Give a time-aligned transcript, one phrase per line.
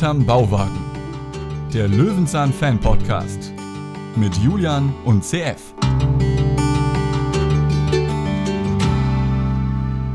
[0.00, 0.80] Hinterm Bauwagen.
[1.74, 3.52] Der Löwenzahn Fan Podcast
[4.16, 5.74] mit Julian und CF.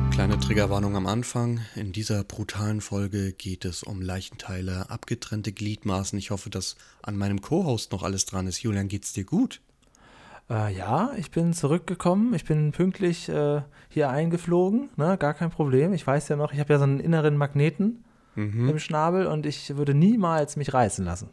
[0.09, 1.59] Kleine Triggerwarnung am Anfang.
[1.75, 6.17] In dieser brutalen Folge geht es um Leichenteile, abgetrennte Gliedmaßen.
[6.17, 8.63] Ich hoffe, dass an meinem Co-Host noch alles dran ist.
[8.63, 9.61] Julian, geht's dir gut?
[10.49, 12.33] Äh, ja, ich bin zurückgekommen.
[12.33, 14.89] Ich bin pünktlich äh, hier eingeflogen.
[14.95, 15.15] Ne?
[15.19, 15.93] Gar kein Problem.
[15.93, 18.04] Ich weiß ja noch, ich habe ja so einen inneren Magneten
[18.35, 18.69] mhm.
[18.69, 21.29] im Schnabel und ich würde niemals mich reißen lassen.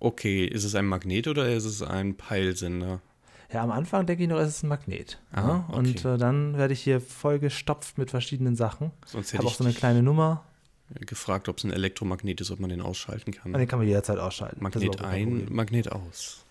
[0.00, 3.00] Okay, ist es ein Magnet oder ist es ein Peilsender?
[3.52, 5.20] Ja, am Anfang denke ich noch, es ist ein Magnet.
[5.30, 5.64] Ah, ne?
[5.68, 5.78] okay.
[5.78, 8.92] Und äh, dann werde ich hier vollgestopft mit verschiedenen Sachen.
[9.06, 10.44] Ich habe auch so eine kleine Nummer.
[11.00, 13.52] Gefragt, ob es ein Elektromagnet ist, ob man den ausschalten kann.
[13.52, 14.62] Und den kann man jederzeit ausschalten.
[14.62, 16.44] Magnet ein, Magnet aus.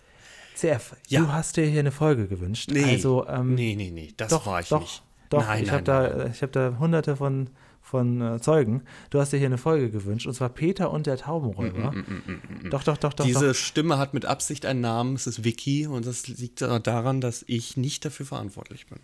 [0.54, 1.20] CF, ja.
[1.20, 2.70] du hast dir hier eine Folge gewünscht.
[2.72, 5.02] Nee, also, ähm, nee, nee, nee, das doch, war ich doch, nicht.
[5.30, 7.50] Doch, nein, ich habe da, hab da hunderte von,
[7.92, 8.84] von äh, Zeugen.
[9.10, 11.92] Du hast dir hier eine Folge gewünscht, und zwar Peter und der Taubenräuber.
[11.92, 13.26] Mm, mm, mm, doch, doch, doch, doch.
[13.26, 13.54] Diese doch.
[13.54, 17.76] Stimme hat mit Absicht einen Namen, es ist Vicky, und das liegt daran, dass ich
[17.76, 18.98] nicht dafür verantwortlich bin.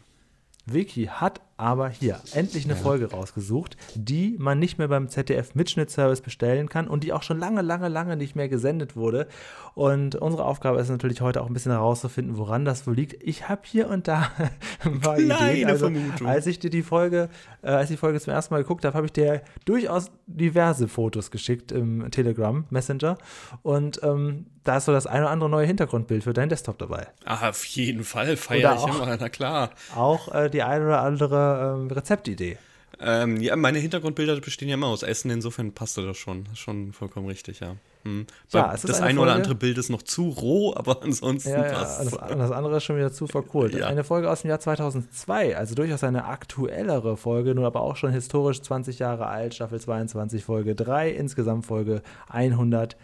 [0.64, 2.81] Vicky hat aber hier endlich eine ja.
[2.81, 7.39] Folge rausgesucht, die man nicht mehr beim ZDF Mitschnittservice bestellen kann und die auch schon
[7.39, 9.27] lange, lange, lange nicht mehr gesendet wurde.
[9.75, 13.23] Und unsere Aufgabe ist natürlich heute auch ein bisschen herauszufinden, woran das wohl liegt.
[13.23, 14.31] Ich habe hier und da
[14.84, 15.69] ein paar Kleine Ideen.
[15.69, 16.27] Also, Vermutung.
[16.27, 17.29] Als ich dir die Folge,
[17.62, 20.89] äh, als ich die Folge zum ersten Mal geguckt habe, habe ich dir durchaus diverse
[20.89, 23.19] Fotos geschickt im Telegram Messenger.
[23.62, 27.06] Und ähm, da ist so das eine oder andere neue Hintergrundbild für deinen Desktop dabei.
[27.25, 29.70] Ah, auf jeden Fall feiere ich immer, na klar.
[29.97, 32.59] Auch äh, die eine oder andere ähm, Rezeptidee.
[33.01, 36.45] Ähm, ja, meine Hintergrundbilder bestehen ja immer aus Essen, insofern passte das schon.
[36.45, 37.77] Das ist schon vollkommen richtig, ja.
[38.05, 38.27] Hm.
[38.53, 42.13] Ja, das eine, eine oder andere Bild ist noch zu roh, aber ansonsten ja, passt.
[42.13, 43.75] Ja, das, andere ist schon wieder zu verkohlt.
[43.75, 43.87] Ja.
[43.87, 48.11] Eine Folge aus dem Jahr 2002, also durchaus eine aktuellere Folge, nun aber auch schon
[48.11, 52.97] historisch 20 Jahre alt, Staffel 22, Folge 3, insgesamt Folge 100.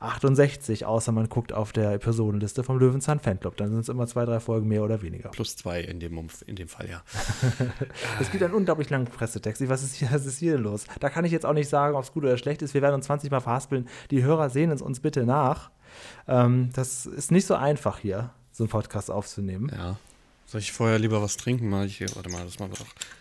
[0.00, 3.56] 68, außer man guckt auf der Episodenliste vom Löwenzahn Fanclub.
[3.56, 5.28] Dann sind es immer zwei, drei Folgen mehr oder weniger.
[5.30, 7.02] Plus zwei in dem, in dem Fall, ja.
[8.20, 9.68] es gibt einen unglaublich langen Pressetext.
[9.68, 10.84] Was ist, hier, was ist hier los?
[11.00, 12.74] Da kann ich jetzt auch nicht sagen, ob es gut oder schlecht ist.
[12.74, 13.88] Wir werden uns 20 Mal verhaspeln.
[14.10, 15.70] Die Hörer sehen es uns bitte nach.
[16.26, 19.70] Ähm, das ist nicht so einfach hier, so einen Podcast aufzunehmen.
[19.74, 19.96] Ja.
[20.46, 21.68] Soll ich vorher lieber was trinken?
[21.68, 23.19] Mal ich hier, warte mal, das machen wir doch.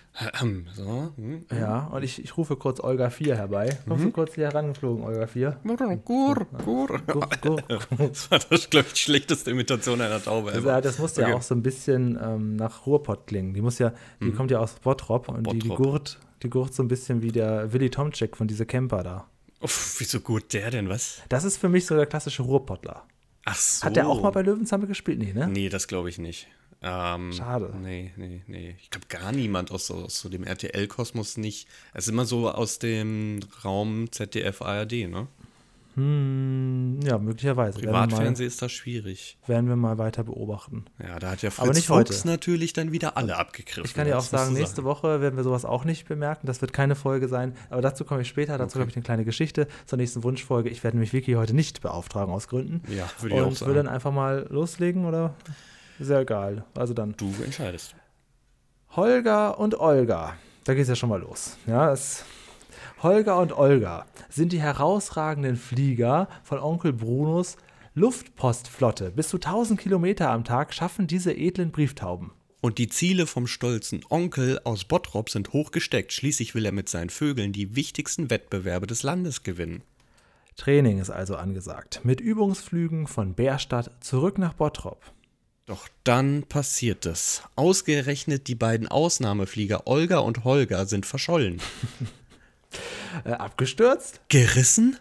[0.76, 1.14] So.
[1.16, 1.60] Hm, hm.
[1.60, 3.78] Ja, und ich, ich rufe kurz Olga 4 herbei.
[3.88, 4.08] Kommst mhm.
[4.08, 5.60] du kurz hier herangeflogen, Olga 4?
[6.66, 7.02] Gur,
[7.42, 7.64] gur.
[7.98, 10.52] Das war das, glaube ich, die schlechteste Imitation einer Taube.
[10.52, 11.32] Also, das musste okay.
[11.32, 13.54] ja auch so ein bisschen ähm, nach Ruhrpott klingen.
[13.54, 14.36] Die muss ja, die mhm.
[14.36, 15.54] kommt ja aus Bottrop und Bottrop.
[15.54, 19.04] Die, die gurt, die gurt so ein bisschen wie der Willy Tomczyk von dieser Camper
[19.04, 19.28] da.
[19.62, 21.22] Uff, wieso gut der denn, was?
[21.30, 23.04] Das ist für mich so der klassische Ruhrpottler.
[23.46, 23.86] Ach so.
[23.86, 25.20] Hat der auch mal bei Löwenzahn gespielt?
[25.20, 25.48] Nee, ne?
[25.48, 26.48] Nee, das glaube ich nicht.
[26.82, 27.74] Ähm, Schade.
[27.82, 28.76] Nee, nee, nee.
[28.82, 31.68] Ich glaube gar niemand aus, aus so dem RTL-Kosmos nicht.
[31.94, 35.28] Es ist immer so aus dem Raum ZDF, ARD, ne?
[35.96, 37.80] Hm, ja, möglicherweise.
[37.80, 39.38] Privatfernsehen ist da schwierig.
[39.48, 40.86] Werden wir mal weiter beobachten.
[41.06, 42.28] Ja, da hat ja Fritz Aber nicht Fuchs heute.
[42.28, 43.84] natürlich dann wieder alle abgegriffen.
[43.86, 44.88] Ich kann dir auch sagen, nächste sagen.
[44.88, 46.48] Woche werden wir sowas auch nicht bemerken.
[46.48, 47.54] Das wird keine Folge sein.
[47.70, 48.58] Aber dazu komme ich später.
[48.58, 48.82] Dazu okay.
[48.82, 50.70] habe ich eine kleine Geschichte zur nächsten Wunschfolge.
[50.70, 52.82] Ich werde nämlich Vicky heute nicht beauftragen aus Gründen.
[52.88, 53.50] Ja, würde ich auch sagen.
[53.50, 55.34] Und würde dann einfach mal loslegen, oder?
[56.00, 56.64] Sehr geil.
[56.76, 57.16] Also dann.
[57.18, 57.96] Du entscheidest.
[58.96, 60.36] Holger und Olga.
[60.64, 61.58] Da geht es ja schon mal los.
[61.68, 62.26] Ja, es,
[63.02, 67.58] Holger und Olga sind die herausragenden Flieger von Onkel Brunos
[67.96, 69.12] Luftpostflotte.
[69.12, 72.32] Bis zu 1000 Kilometer am Tag schaffen diese edlen Brieftauben.
[72.62, 76.12] Und die Ziele vom stolzen Onkel aus Bottrop sind hochgesteckt.
[76.12, 79.82] Schließlich will er mit seinen Vögeln die wichtigsten Wettbewerbe des Landes gewinnen.
[80.58, 82.02] Training ist also angesagt.
[82.04, 85.14] Mit Übungsflügen von Bärstadt zurück nach Bottrop.
[85.70, 87.44] Doch dann passiert es.
[87.56, 91.62] Ausgerechnet die beiden Ausnahmeflieger Olga und Holger sind verschollen.
[93.24, 94.20] äh, abgestürzt?
[94.30, 94.98] Gerissen?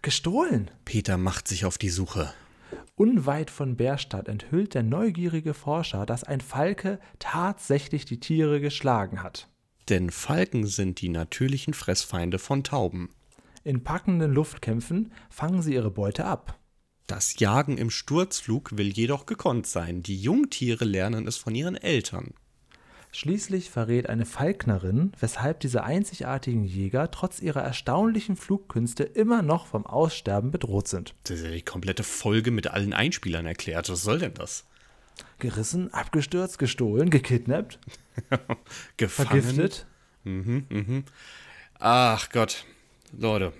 [0.00, 0.70] Gestohlen?
[0.86, 2.32] Peter macht sich auf die Suche.
[2.94, 9.50] Unweit von Bärstadt enthüllt der neugierige Forscher, dass ein Falke tatsächlich die Tiere geschlagen hat.
[9.90, 13.10] Denn Falken sind die natürlichen Fressfeinde von Tauben.
[13.64, 16.58] In packenden Luftkämpfen fangen sie ihre Beute ab.
[17.06, 20.02] Das Jagen im Sturzflug will jedoch gekonnt sein.
[20.02, 22.34] Die Jungtiere lernen es von ihren Eltern.
[23.12, 29.86] Schließlich verrät eine Falknerin, weshalb diese einzigartigen Jäger trotz ihrer erstaunlichen Flugkünste immer noch vom
[29.86, 31.14] Aussterben bedroht sind.
[31.24, 33.88] Das ist ja die komplette Folge mit allen Einspielern erklärt.
[33.88, 34.64] Was soll denn das?
[35.38, 37.78] Gerissen, abgestürzt, gestohlen, gekidnappt,
[38.96, 39.28] Gefangen.
[39.28, 39.86] vergiftet.
[40.24, 41.04] Mhm, mhm.
[41.78, 42.64] Ach Gott,
[43.16, 43.52] Leute,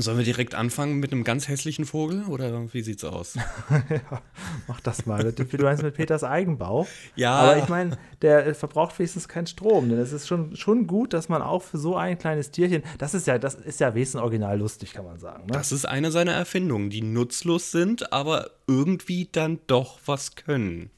[0.00, 3.34] Sollen wir direkt anfangen mit einem ganz hässlichen Vogel oder wie sieht's aus?
[3.70, 4.22] ja,
[4.68, 5.32] mach das mal.
[5.32, 6.86] Du meinst mit Peters Eigenbau.
[7.16, 7.34] Ja.
[7.34, 9.88] Aber ich meine, der verbraucht wenigstens keinen Strom.
[9.88, 13.12] Denn es ist schon, schon gut, dass man auch für so ein kleines Tierchen, das
[13.12, 15.46] ist ja, das ist ja wesen original lustig, kann man sagen.
[15.46, 15.52] Ne?
[15.52, 20.90] Das ist eine seiner Erfindungen, die nutzlos sind, aber irgendwie dann doch was können.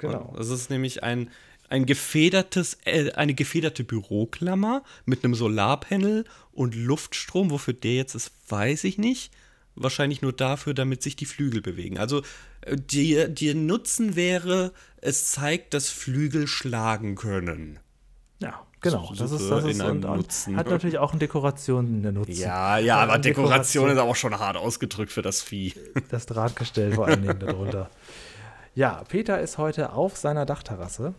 [0.00, 0.30] Genau.
[0.30, 1.30] Und das ist nämlich ein
[1.72, 7.50] ein gefedertes, äh, eine gefederte Büroklammer mit einem Solarpanel und Luftstrom.
[7.50, 9.32] Wofür der jetzt ist, weiß ich nicht.
[9.74, 11.98] Wahrscheinlich nur dafür, damit sich die Flügel bewegen.
[11.98, 12.22] Also
[12.62, 17.78] äh, der Nutzen wäre, es zeigt, dass Flügel schlagen können.
[18.40, 19.12] Ja, genau.
[19.16, 20.56] das ist, das ist und, Nutzen.
[20.56, 22.38] hat natürlich auch eine Dekoration in der Nutzen.
[22.38, 25.74] Ja, ja, aber Dekoration, Dekoration ist auch schon hart ausgedrückt für das Vieh.
[26.10, 27.88] Das Drahtgestell vor allen Dingen darunter.
[28.74, 31.14] Ja, Peter ist heute auf seiner Dachterrasse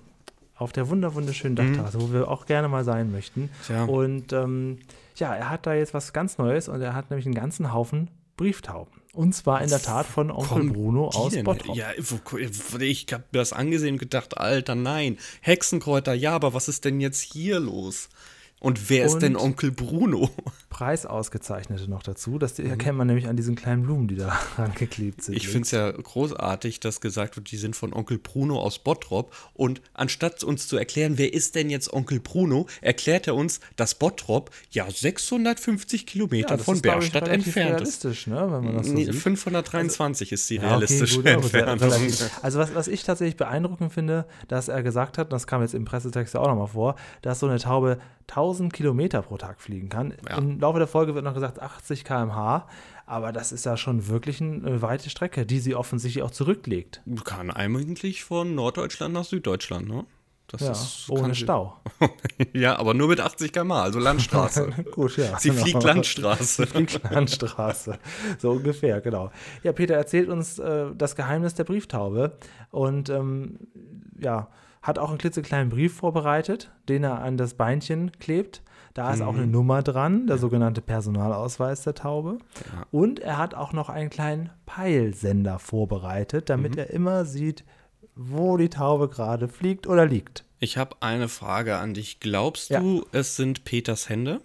[0.56, 1.74] auf der wunderschönen mhm.
[1.74, 2.02] Dachterrasse, mhm.
[2.02, 3.50] wo wir auch gerne mal sein möchten.
[3.70, 3.86] Ja.
[3.86, 4.80] Und ähm,
[5.20, 8.10] ja, er hat da jetzt was ganz Neues und er hat nämlich einen ganzen Haufen
[8.38, 9.04] Brieftauben.
[9.14, 11.36] Und zwar in der Tat von Onkel Bruno aus?
[11.44, 11.76] Bottrop.
[11.76, 16.84] Ja, ich habe mir das angesehen und gedacht, Alter, nein, Hexenkräuter, ja, aber was ist
[16.84, 18.10] denn jetzt hier los?
[18.64, 20.30] Und wer ist denn Onkel Bruno?
[20.70, 22.40] Preisausgezeichnete noch dazu.
[22.40, 22.68] Das mhm.
[22.68, 25.36] erkennt man nämlich an diesen kleinen Blumen, die da angeklebt sind.
[25.36, 29.36] Ich finde es ja großartig, dass gesagt wird, die sind von Onkel Bruno aus Bottrop.
[29.54, 33.96] Und anstatt uns zu erklären, wer ist denn jetzt Onkel Bruno, erklärt er uns, dass
[33.96, 38.06] Bottrop ja 650 Kilometer ja, von Bergstadt entfernt ist.
[38.06, 38.14] ne,
[38.50, 42.14] wenn man das so nee, 523 also, ist die realistische ja, okay, gut, Entfernung.
[42.42, 45.84] Also was, was ich tatsächlich beeindruckend finde, dass er gesagt hat, das kam jetzt im
[45.84, 48.00] Pressetext ja auch nochmal vor, dass so eine Taube
[48.30, 50.14] 1000 Kilometer pro Tag fliegen kann.
[50.28, 50.38] Ja.
[50.38, 52.68] Im Laufe der Folge wird noch gesagt 80 km/h,
[53.06, 57.02] aber das ist ja schon wirklich eine weite Strecke, die sie offensichtlich auch zurücklegt.
[57.24, 60.06] Kann eigentlich von Norddeutschland nach Süddeutschland, ne?
[60.48, 61.78] Das ja, ist, ohne Stau.
[62.54, 64.70] ja, aber nur mit 80 km also Landstraße.
[64.92, 65.40] Gut, ja.
[65.40, 65.64] Sie genau.
[65.64, 66.64] fliegt Landstraße.
[66.64, 67.98] Sie fliegt Landstraße.
[68.38, 69.32] So ungefähr, genau.
[69.64, 72.38] Ja, Peter erzählt uns äh, das Geheimnis der Brieftaube
[72.70, 73.58] und ähm,
[74.20, 74.48] ja,
[74.84, 78.62] hat auch einen klitzekleinen Brief vorbereitet, den er an das Beinchen klebt.
[78.94, 79.26] Da ist mhm.
[79.26, 82.38] auch eine Nummer dran, der sogenannte Personalausweis der Taube.
[82.72, 82.86] Ja.
[82.92, 86.80] Und er hat auch noch einen kleinen Peilsender vorbereitet, damit mhm.
[86.80, 87.64] er immer sieht,
[88.16, 90.46] wo die Taube gerade fliegt oder liegt.
[90.60, 92.20] Ich habe eine Frage an dich.
[92.20, 92.80] Glaubst ja.
[92.80, 94.42] du, es sind Peters Hände?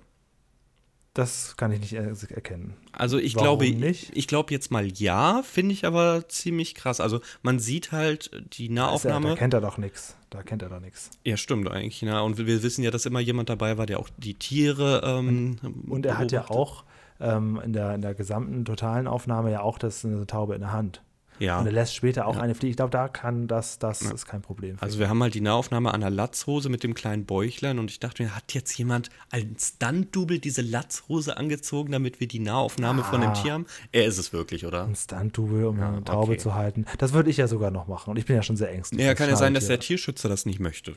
[1.18, 2.74] Das kann ich nicht erkennen.
[2.92, 4.16] Also ich Warum glaube, nicht?
[4.16, 7.00] ich glaube jetzt mal ja, finde ich aber ziemlich krass.
[7.00, 9.30] Also man sieht halt die Nahaufnahme.
[9.30, 10.14] Ja, da kennt er doch nichts.
[10.30, 11.10] Da kennt er doch nichts.
[11.24, 12.02] Ja, stimmt eigentlich.
[12.02, 12.20] Ja.
[12.20, 15.02] Und wir wissen ja, dass immer jemand dabei war, der auch die Tiere.
[15.04, 16.84] Ähm, und, und er hat ja auch
[17.18, 20.72] ähm, in, der, in der gesamten totalen Aufnahme ja auch das eine Taube in der
[20.72, 21.02] Hand.
[21.38, 21.60] Ja.
[21.60, 22.42] Und er lässt später auch ja.
[22.42, 22.70] eine fliegen.
[22.70, 24.12] Ich glaube, da kann das, das ja.
[24.12, 24.76] ist kein Problem.
[24.80, 28.00] Also wir haben halt die Nahaufnahme an der Latzhose mit dem kleinen Bäuchlein und ich
[28.00, 33.04] dachte mir, hat jetzt jemand als Stunt-Double diese Latzhose angezogen, damit wir die Nahaufnahme ah.
[33.04, 33.34] von dem ah.
[33.34, 33.66] Tier haben?
[33.92, 34.84] Er ist es wirklich, oder?
[34.84, 36.40] Ein Stunt-Double, um eine Taube okay.
[36.40, 36.86] zu halten.
[36.98, 39.00] Das würde ich ja sogar noch machen und ich bin ja schon sehr ängstlich.
[39.00, 40.94] Ja, kann ja sein, dass der Tierschützer das nicht möchte.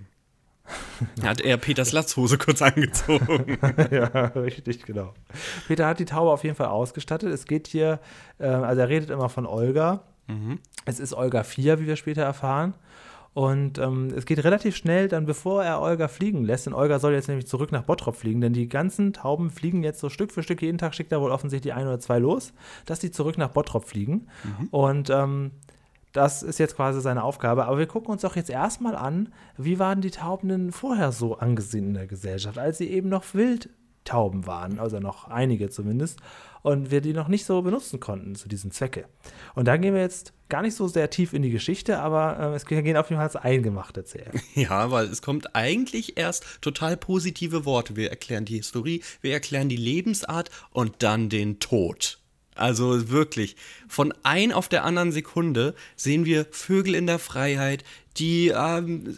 [1.23, 3.57] hat er Peters Latzhose kurz angezogen.
[3.91, 4.05] ja,
[4.35, 5.13] richtig, genau.
[5.67, 7.31] Peter hat die Taube auf jeden Fall ausgestattet.
[7.31, 7.99] Es geht hier,
[8.39, 10.03] äh, also er redet immer von Olga.
[10.31, 10.59] Mhm.
[10.85, 12.73] Es ist Olga 4, wie wir später erfahren.
[13.33, 17.13] Und ähm, es geht relativ schnell, dann bevor er Olga fliegen lässt, denn Olga soll
[17.13, 20.43] jetzt nämlich zurück nach Bottrop fliegen, denn die ganzen Tauben fliegen jetzt so Stück für
[20.43, 22.51] Stück, jeden Tag schickt er wohl offensichtlich ein oder zwei los,
[22.85, 24.27] dass die zurück nach Bottrop fliegen.
[24.43, 24.67] Mhm.
[24.71, 25.51] Und ähm,
[26.11, 27.65] das ist jetzt quasi seine Aufgabe.
[27.65, 31.37] Aber wir gucken uns doch jetzt erstmal an, wie waren die Tauben denn vorher so
[31.37, 33.23] angesehen in der Gesellschaft, als sie eben noch
[34.01, 36.19] Wildtauben waren, also noch einige zumindest
[36.63, 39.05] und wir die noch nicht so benutzen konnten zu diesen Zwecke.
[39.55, 42.55] Und da gehen wir jetzt gar nicht so sehr tief in die Geschichte, aber äh,
[42.55, 44.33] es gehen auf jeden Fall als eingemachte CF.
[44.55, 47.95] Ja, weil es kommt eigentlich erst total positive Worte.
[47.95, 52.19] Wir erklären die Historie, wir erklären die Lebensart und dann den Tod.
[52.53, 53.55] Also wirklich,
[53.87, 57.83] von ein auf der anderen Sekunde sehen wir Vögel in der Freiheit,
[58.17, 59.17] die ähm,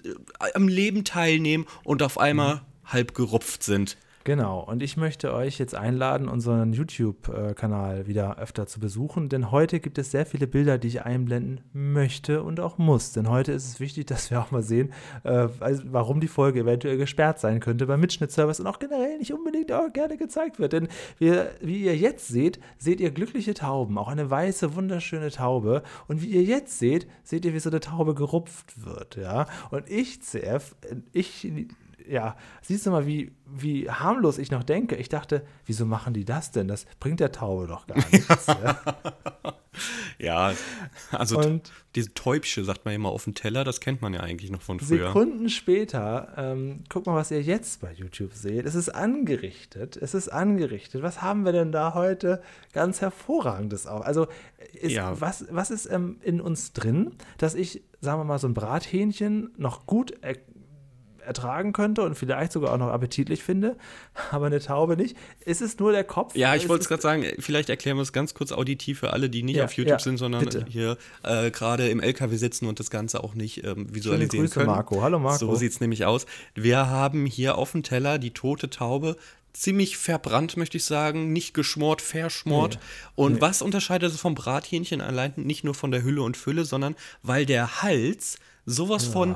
[0.54, 2.62] am Leben teilnehmen und auf einmal mhm.
[2.86, 3.98] halb gerupft sind.
[4.26, 9.82] Genau, und ich möchte euch jetzt einladen, unseren YouTube-Kanal wieder öfter zu besuchen, denn heute
[9.82, 13.12] gibt es sehr viele Bilder, die ich einblenden möchte und auch muss.
[13.12, 16.96] Denn heute ist es wichtig, dass wir auch mal sehen, äh, warum die Folge eventuell
[16.96, 20.72] gesperrt sein könnte beim Mitschnittservice und auch generell nicht unbedingt auch gerne gezeigt wird.
[20.72, 20.88] Denn
[21.20, 25.84] wir, wie ihr jetzt seht, seht ihr glückliche Tauben, auch eine weiße, wunderschöne Taube.
[26.08, 29.18] Und wie ihr jetzt seht, seht ihr, wie so eine Taube gerupft wird.
[29.18, 29.48] Ja?
[29.70, 30.76] Und ich, CF,
[31.12, 31.46] ich
[32.08, 34.96] ja, siehst du mal, wie, wie harmlos ich noch denke.
[34.96, 36.68] Ich dachte, wieso machen die das denn?
[36.68, 38.48] Das bringt der Taube doch gar nichts.
[38.48, 38.80] ja.
[40.20, 40.54] ja,
[41.12, 44.52] also und diese Täubchen, sagt man immer auf dem Teller, das kennt man ja eigentlich
[44.52, 45.08] noch von früher.
[45.08, 48.66] Sekunden später, ähm, guck mal, was ihr jetzt bei YouTube seht.
[48.66, 49.98] Es ist angerichtet.
[49.98, 51.02] Es ist angerichtet.
[51.04, 52.42] Was haben wir denn da heute
[52.72, 54.02] ganz hervorragendes auch?
[54.02, 54.28] Also,
[54.74, 55.20] ist, ja.
[55.20, 59.52] was, was ist ähm, in uns drin, dass ich, sagen wir mal, so ein Brathähnchen
[59.58, 60.14] noch gut
[61.26, 63.78] ertragen könnte und vielleicht sogar auch noch appetitlich finde,
[64.32, 65.18] aber eine Taube nicht.
[65.46, 66.36] Ist es nur der Kopf?
[66.36, 69.30] Ja, ich wollte es gerade sagen, vielleicht erklären wir es ganz kurz auditiv für alle,
[69.30, 70.66] die nicht ja, auf YouTube ja, sind, sondern bitte.
[70.68, 74.68] hier äh, gerade im LKW sitzen und das Ganze auch nicht ähm, visualisieren Grüße, können.
[74.68, 75.02] Marco.
[75.02, 75.38] Hallo Marco.
[75.38, 76.26] So sieht es nämlich aus.
[76.56, 79.16] Wir haben hier auf dem Teller die tote Taube
[79.54, 82.76] ziemlich verbrannt, möchte ich sagen, nicht geschmort, verschmort.
[82.76, 83.24] Nee.
[83.24, 83.42] Und nee.
[83.42, 87.46] was unterscheidet es vom Brathähnchen allein nicht nur von der Hülle und Fülle, sondern weil
[87.46, 89.12] der Hals sowas ja.
[89.12, 89.36] von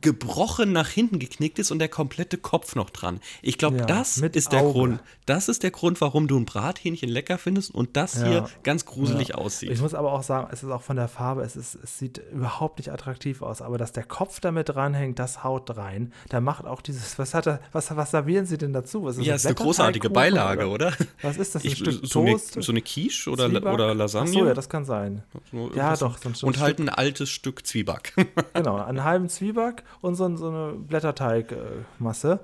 [0.00, 3.20] gebrochen nach hinten geknickt ist und der komplette Kopf noch dran.
[3.42, 5.00] Ich glaube, ja, das ist der Grund.
[5.26, 8.84] Das ist der Grund, warum du ein Brathähnchen lecker findest und das ja, hier ganz
[8.84, 9.34] gruselig ja.
[9.36, 9.70] aussieht.
[9.70, 12.20] Ich muss aber auch sagen, es ist auch von der Farbe, es, ist, es sieht
[12.32, 16.12] überhaupt nicht attraktiv aus, aber dass der Kopf damit dranhängt, das haut rein.
[16.28, 19.04] Da macht auch dieses, was hat er, was, was servieren sie denn dazu?
[19.04, 20.92] Was ist ja, ist eine großartige Beilage, oder?
[21.22, 21.64] Was ist das?
[21.64, 22.56] Ein ich, Stück so Toast?
[22.56, 24.30] Eine, so eine Quiche oder, oder Lasagne?
[24.30, 25.22] Ach so, ja, das kann sein.
[25.50, 26.18] So, ja, doch.
[26.34, 28.14] So und halt ein altes Stück Zwieback.
[28.54, 32.40] genau, einen halben Zwieback und so, so eine Blätterteigmasse.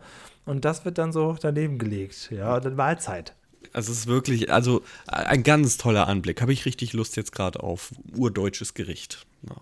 [0.47, 2.31] Und das wird dann so daneben gelegt.
[2.31, 3.35] Ja, dann Mahlzeit.
[3.73, 6.43] Also es ist wirklich, also ein ganz toller Anblick.
[6.43, 9.27] Habe ich richtig Lust jetzt gerade auf urdeutsches Gericht.
[9.49, 9.57] Ja.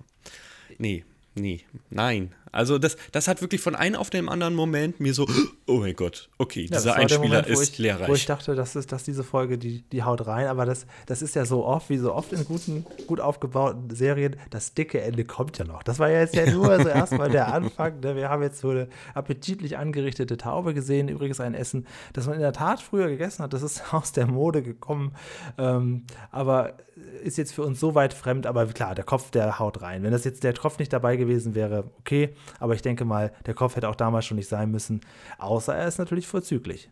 [0.78, 1.60] Nee, nee,
[1.90, 2.34] nein.
[2.52, 5.26] Also das, das hat wirklich von einem auf den anderen Moment mir so,
[5.66, 8.08] oh mein Gott, okay, ja, dieser Einspieler Moment, ist ich, lehrreich.
[8.08, 11.22] Wo ich dachte, das ist, dass diese Folge, die, die haut rein, aber das, das
[11.22, 15.24] ist ja so oft, wie so oft in guten, gut aufgebauten Serien, das dicke Ende
[15.24, 15.82] kommt ja noch.
[15.82, 18.00] Das war ja jetzt ja nur so erstmal der Anfang.
[18.00, 18.16] Ne?
[18.16, 22.42] Wir haben jetzt so eine appetitlich angerichtete Taube gesehen, übrigens ein Essen, das man in
[22.42, 25.14] der Tat früher gegessen hat, das ist aus der Mode gekommen,
[25.56, 26.74] ähm, aber
[27.22, 30.02] ist jetzt für uns so weit fremd, aber klar, der Kopf, der haut rein.
[30.02, 33.54] Wenn das jetzt der Kopf nicht dabei gewesen wäre, okay, aber ich denke mal, der
[33.54, 35.00] Kopf hätte auch damals schon nicht sein müssen,
[35.38, 36.90] außer er ist natürlich vorzüglich.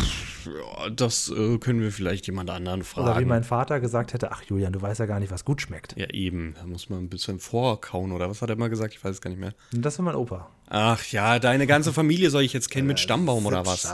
[0.00, 3.06] Pff, ja, das äh, können wir vielleicht jemand anderen fragen.
[3.08, 5.60] Oder wie mein Vater gesagt hätte, ach Julian, du weißt ja gar nicht, was gut
[5.60, 5.94] schmeckt.
[5.96, 6.54] Ja, eben.
[6.58, 8.94] Da muss man ein bisschen vorkauen oder was hat er mal gesagt?
[8.94, 9.52] Ich weiß es gar nicht mehr.
[9.72, 10.48] Das war mein Opa.
[10.68, 13.88] Ach ja, deine ganze Familie soll ich jetzt kennen mit Stammbaum oder was?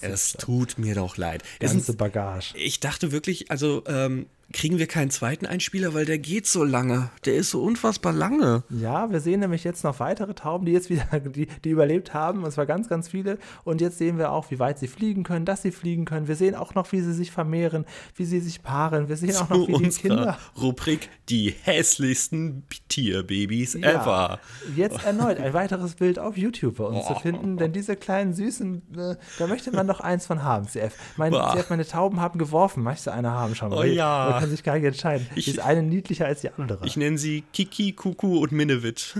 [0.00, 1.42] Es tut mir doch leid.
[1.60, 2.56] Ganze Bagage.
[2.56, 7.10] Ich dachte wirklich, also ähm, kriegen wir keinen zweiten Einspieler, weil der geht so lange.
[7.26, 8.62] Der ist so unfassbar lange.
[8.70, 12.44] Ja, wir sehen nämlich jetzt noch weitere Tauben, die jetzt wieder, die, die überlebt haben.
[12.44, 13.38] Und zwar ganz, ganz viele.
[13.64, 16.28] Und jetzt sehen wir auch, wie weit sie fliegen können, dass sie fliegen können.
[16.28, 17.84] Wir sehen auch noch, wie sie sich vermehren,
[18.16, 19.08] wie sie sich paaren.
[19.08, 20.38] Wir sehen auch noch, wie die Kinder.
[20.56, 24.40] Rubrik die hässlichsten Tierbabys ja, ever.
[24.74, 27.14] Jetzt erneut ein weiteres Bild auf YouTube bei uns oh.
[27.14, 30.94] zu finden, denn diese kleinen süßen, äh, da möchte man noch eins von haben, CF.
[31.16, 32.82] Mein, CF, meine Tauben haben geworfen.
[32.82, 33.54] Möchtest du eine haben?
[33.54, 33.78] Schau mal.
[33.78, 35.26] Oh ja kann sich gar nicht entscheiden.
[35.34, 36.84] Ich, die ist eine niedlicher als die andere.
[36.86, 39.16] Ich nenne sie Kiki, Kuku und Minnewit.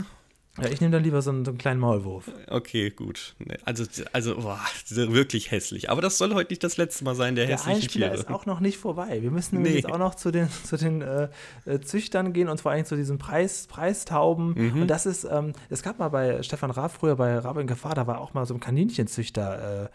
[0.61, 2.31] Ja, ich nehme dann lieber so einen, so einen, kleinen Maulwurf.
[2.49, 3.35] Okay, gut.
[3.65, 5.91] Also, also boah, wirklich hässlich.
[5.91, 8.21] Aber das soll heute nicht das letzte Mal sein, der, der hässliche Einspieler Tiere.
[8.21, 9.23] ist auch noch nicht vorbei.
[9.23, 9.77] Wir müssen nee.
[9.77, 11.29] jetzt auch noch zu den, zu den äh,
[11.65, 14.55] äh, Züchtern gehen und vor allem zu diesen Preis, Preistauben.
[14.55, 14.83] Mhm.
[14.83, 17.95] Und das ist, ähm, es gab mal bei Stefan Raab früher bei Raab in Gefahr,
[17.95, 19.85] da war auch mal so ein Kaninchenzüchter.
[19.85, 19.89] Äh,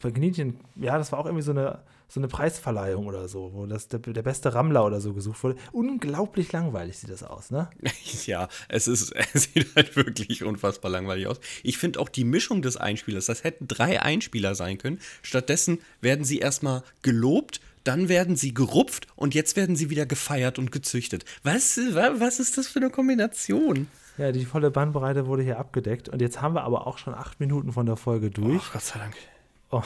[0.00, 3.66] bei Kaninchen, ja, das war auch irgendwie so eine so eine Preisverleihung oder so, wo
[3.66, 5.56] das der, der, beste Rammler oder so gesucht wurde.
[5.72, 7.68] Unglaublich langweilig sieht das aus, ne?
[8.26, 11.40] Ja, es ist, es sieht halt wirklich unfassbar langweilig aus.
[11.62, 15.00] Ich finde auch die Mischung des Einspielers, das hätten drei Einspieler sein können.
[15.22, 20.58] Stattdessen werden sie erstmal gelobt, dann werden sie gerupft und jetzt werden sie wieder gefeiert
[20.58, 21.24] und gezüchtet.
[21.42, 23.88] Was, was ist das für eine Kombination?
[24.18, 27.38] Ja, die volle Bandbreite wurde hier abgedeckt und jetzt haben wir aber auch schon acht
[27.38, 28.62] Minuten von der Folge durch.
[28.68, 29.14] Oh, Gott sei Dank.
[29.70, 29.82] Oh,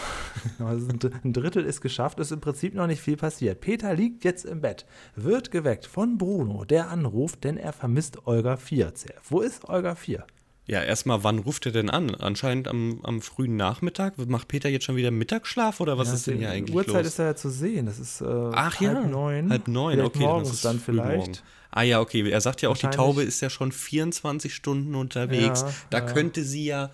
[0.59, 0.89] also
[1.25, 3.61] ein Drittel ist geschafft, ist im Prinzip noch nicht viel passiert.
[3.61, 4.85] Peter liegt jetzt im Bett,
[5.17, 8.93] wird geweckt von Bruno, der anruft, denn er vermisst Olga 4.
[9.29, 10.27] Wo ist Olga 4?
[10.67, 12.15] Ja, erstmal, wann ruft er denn an?
[12.15, 14.19] Anscheinend am, am frühen Nachmittag.
[14.29, 17.07] Macht Peter jetzt schon wieder Mittagsschlaf oder was ja, ist denn hier eigentlich Uhrzeit los?
[17.07, 17.87] ist ja zu sehen.
[17.87, 19.01] Das ist äh, Ach, halb ja.
[19.01, 19.51] neun.
[19.51, 20.21] Halb neun, okay.
[20.21, 21.43] Morgens das ist dann vielleicht.
[21.73, 22.29] Ah ja, okay.
[22.29, 25.63] Er sagt ja auch, die Taube ist ja schon 24 Stunden unterwegs.
[25.63, 26.91] Ja, da könnte sie ja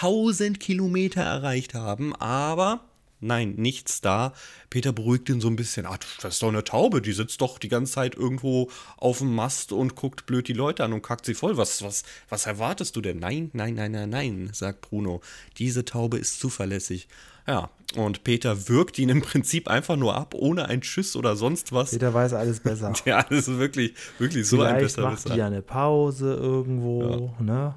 [0.00, 2.80] 1000 Kilometer erreicht haben, aber
[3.20, 4.32] nein, nichts da.
[4.68, 5.86] Peter beruhigt ihn so ein bisschen.
[5.86, 9.34] Ah, das ist doch eine Taube, die sitzt doch die ganze Zeit irgendwo auf dem
[9.34, 11.56] Mast und guckt blöd die Leute an und kackt sie voll.
[11.56, 13.18] Was, was, was erwartest du denn?
[13.18, 15.20] Nein, nein, nein, nein, nein, sagt Bruno.
[15.58, 17.08] Diese Taube ist zuverlässig.
[17.46, 21.72] Ja, und Peter wirkt ihn im Prinzip einfach nur ab, ohne ein Schiss oder sonst
[21.72, 21.92] was.
[21.92, 22.92] Peter weiß alles besser.
[23.04, 27.32] Ja, das ist wirklich, wirklich so Vielleicht ein besser macht die ja eine Pause irgendwo,
[27.38, 27.44] ja.
[27.44, 27.74] ne?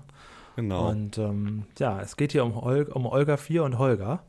[0.59, 0.89] Genau.
[0.89, 4.23] Und ähm, ja, es geht hier um, Ol um Olga 4 und Holger.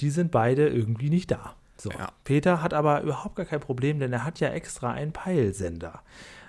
[0.00, 1.54] Die sind beide irgendwie nicht da.
[1.78, 1.90] So.
[1.90, 2.12] Ja.
[2.24, 6.02] Peter hat aber überhaupt gar kein Problem, denn er hat ja extra einen Peilsender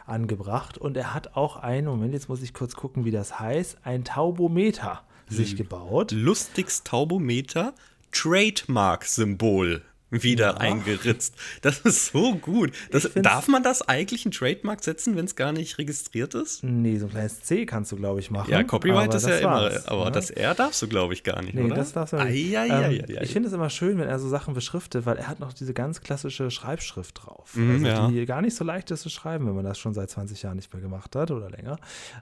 [0.06, 3.78] angebracht und er hat auch einen, Moment, jetzt muss ich kurz gucken, wie das heißt,
[3.84, 6.12] ein Taubometer sich gebaut.
[6.12, 7.74] Lustigs Taubometer,
[8.12, 9.82] Trademark-Symbol
[10.14, 10.58] wieder Ja.
[10.58, 11.36] eingeritzt.
[11.62, 12.72] Das ist so gut.
[12.92, 16.64] Das, darf man das eigentlich ein Trademark setzen, wenn es gar nicht registriert ist?
[16.64, 18.52] Nee, so ein kleines C kannst du, glaube ich, machen.
[18.52, 20.12] Ja, Copyright aber ist ja immer, aber ne?
[20.12, 21.76] das R darfst du, glaube ich, gar nicht, Nee, oder?
[21.76, 22.56] das darfst du nicht.
[22.56, 22.98] Eieieiei.
[23.08, 25.54] Ähm, ich finde es immer schön, wenn er so Sachen beschriftet, weil er hat noch
[25.54, 27.56] diese ganz klassische Schreibschrift drauf.
[27.56, 28.08] Mhm, also ja.
[28.10, 30.58] Die gar nicht so leicht ist zu schreiben, wenn man das schon seit 20 Jahren
[30.58, 31.78] nicht mehr gemacht hat oder länger.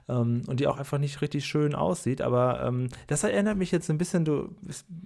[0.08, 2.22] Ähm, und die auch einfach nicht richtig schön aussieht.
[2.22, 4.54] Aber ähm, das erinnert mich jetzt ein bisschen, du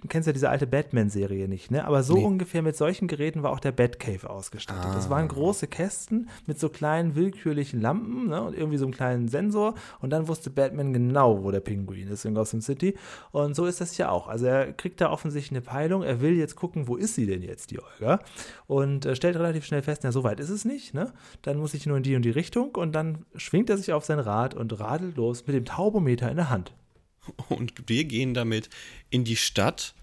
[0.07, 1.85] kennst ja diese alte Batman-Serie nicht, ne?
[1.85, 2.23] Aber so Nee.
[2.23, 4.95] ungefähr mit solchen Geräten war auch der Batcave ausgestattet.
[4.95, 8.41] Das waren große Kästen mit so kleinen willkürlichen Lampen ne?
[8.41, 9.75] und irgendwie so einem kleinen Sensor.
[9.99, 12.95] Und dann wusste Batman genau, wo der Pinguin ist in Gotham City.
[13.31, 14.27] Und so ist das hier auch.
[14.27, 16.03] Also er kriegt da offensichtlich eine Peilung.
[16.03, 18.19] Er will jetzt gucken, wo ist sie denn jetzt, die Olga?
[18.67, 20.93] Und äh, stellt relativ schnell fest, na, so weit ist es nicht.
[20.93, 21.11] Ne?
[21.41, 22.75] Dann muss ich nur in die und die Richtung.
[22.75, 26.37] Und dann schwingt er sich auf sein Rad und radelt los mit dem Taubometer in
[26.37, 26.73] der Hand.
[27.49, 28.69] Und wir gehen damit
[29.09, 29.93] in die Stadt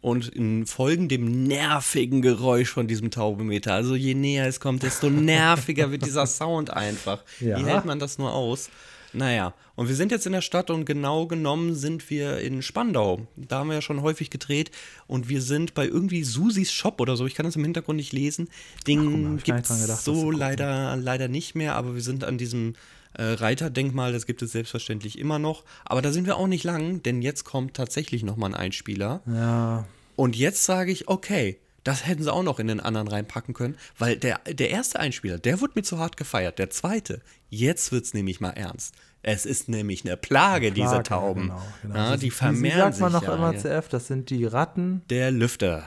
[0.00, 3.74] und in folgen dem nervigen Geräusch von diesem Taubenmeter.
[3.74, 7.22] Also je näher es kommt, desto nerviger wird dieser Sound einfach.
[7.40, 7.58] Ja.
[7.58, 8.70] Wie hält man das nur aus?
[9.12, 13.26] Naja, und wir sind jetzt in der Stadt und genau genommen sind wir in Spandau.
[13.36, 14.70] Da haben wir ja schon häufig gedreht
[15.08, 17.26] und wir sind bei irgendwie Susis Shop oder so.
[17.26, 18.48] Ich kann das im Hintergrund nicht lesen.
[18.86, 22.74] Den gibt zu so leider, leider nicht mehr, aber wir sind an diesem
[23.14, 25.64] äh, Reiterdenkmal, das gibt es selbstverständlich immer noch.
[25.84, 29.20] Aber da sind wir auch nicht lang, denn jetzt kommt tatsächlich nochmal ein Einspieler.
[29.26, 29.86] Ja,
[30.16, 33.76] Und jetzt sage ich, okay, das hätten sie auch noch in den anderen reinpacken können,
[33.98, 36.58] weil der, der erste Einspieler, der wurde mir zu hart gefeiert.
[36.58, 38.94] Der zweite, jetzt wird es nämlich mal ernst.
[39.22, 41.42] Es ist nämlich eine Plage, diese Plage, Tauben.
[41.48, 41.94] Genau, genau.
[41.96, 43.56] Ja, So- die vermehren Wie sagt man sich noch ja, immer.
[43.56, 43.88] CF?
[43.88, 45.02] Das sind die Ratten.
[45.10, 45.84] Der Lüfter.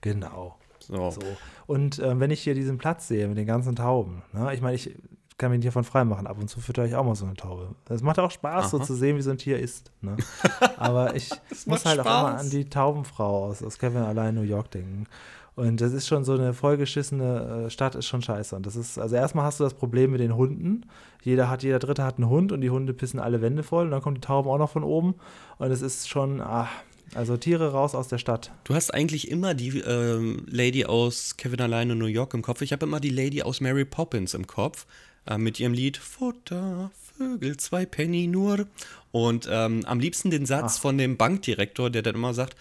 [0.00, 0.58] Genau.
[0.80, 1.10] So.
[1.10, 1.20] So.
[1.66, 4.76] Und ähm, wenn ich hier diesen Platz sehe mit den ganzen Tauben, ne, ich meine,
[4.76, 4.94] ich
[5.38, 6.26] kann mich hiervon frei machen.
[6.26, 7.74] Ab und zu fütter ich auch mal so eine Taube.
[7.88, 8.86] Es macht auch Spaß, so Aha.
[8.86, 9.90] zu sehen, wie so ein Tier ist.
[10.00, 10.16] Ne?
[10.76, 11.30] Aber ich
[11.66, 12.40] muss halt auch immer Spaß.
[12.40, 15.06] an die Taubenfrau aus, aus Kevin allein New York denken.
[15.54, 18.54] Und das ist schon so eine vollgeschissene äh, Stadt, ist schon scheiße.
[18.54, 20.84] Und das ist, also erstmal hast du das Problem mit den Hunden.
[21.22, 23.90] Jeder hat, jeder Dritte hat einen Hund und die Hunde pissen alle Wände voll und
[23.90, 25.14] dann kommen die Tauben auch noch von oben.
[25.56, 26.68] Und es ist schon, ah,
[27.14, 28.52] also Tiere raus aus der Stadt.
[28.64, 32.60] Du hast eigentlich immer die ähm, Lady aus Kevin alleine in New York im Kopf.
[32.60, 34.86] Ich habe immer die Lady aus Mary Poppins im Kopf.
[35.26, 38.66] Äh, mit ihrem Lied Futter, Vögel, zwei Penny nur.
[39.10, 42.56] Und ähm, am liebsten den Satz von dem Bankdirektor, der dann immer sagt,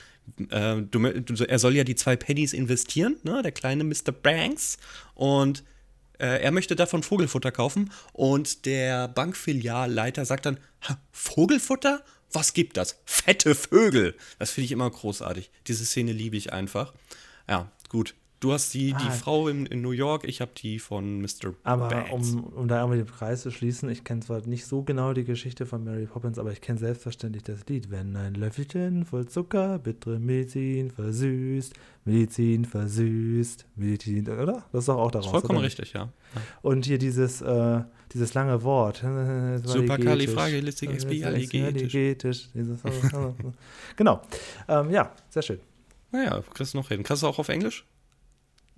[0.49, 3.41] äh, du, du, er soll ja die zwei Pennies investieren, ne?
[3.41, 4.11] der kleine Mr.
[4.11, 4.77] Banks.
[5.13, 5.63] Und
[6.17, 7.91] äh, er möchte davon Vogelfutter kaufen.
[8.13, 10.57] Und der Bankfilialleiter sagt dann,
[11.11, 12.03] Vogelfutter?
[12.31, 12.99] Was gibt das?
[13.05, 14.15] Fette Vögel.
[14.39, 15.51] Das finde ich immer großartig.
[15.67, 16.93] Diese Szene liebe ich einfach.
[17.47, 18.15] Ja, gut.
[18.45, 19.09] Du hast die, die Ah.
[19.09, 21.55] Frau in, in New York, ich habe die von Mr.
[21.63, 22.11] Aber Banks.
[22.33, 25.23] um, um da irgendwie den Kreis zu schließen, ich kenne zwar nicht so genau die
[25.23, 27.89] Geschichte von Mary Poppins, aber ich kenne selbstverständlich das Lied.
[27.89, 31.73] Wenn ein Löffelchen voll Zucker bittere Medizin versüßt,
[32.05, 34.63] Medizin versüßt, Medizin, oder?
[34.71, 35.31] Das ist doch auch daraus.
[35.31, 36.09] vollkommen richtig, ja.
[36.61, 37.81] Und hier dieses, äh,
[38.13, 39.03] dieses lange Wort.
[39.63, 42.49] Supercalifragilisticexpialigetisch.
[42.53, 42.79] Dieses-
[43.95, 44.21] Genau.
[44.67, 45.59] Ähm, ja, sehr schön.
[46.11, 47.01] Naja, kriegst du noch hin.
[47.01, 47.87] Kannst du auch auf Englisch?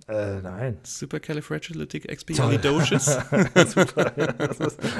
[0.08, 0.78] Äh, nein.
[0.84, 3.04] Supercalifragilisticexpialidocious?
[3.74, 4.12] Super.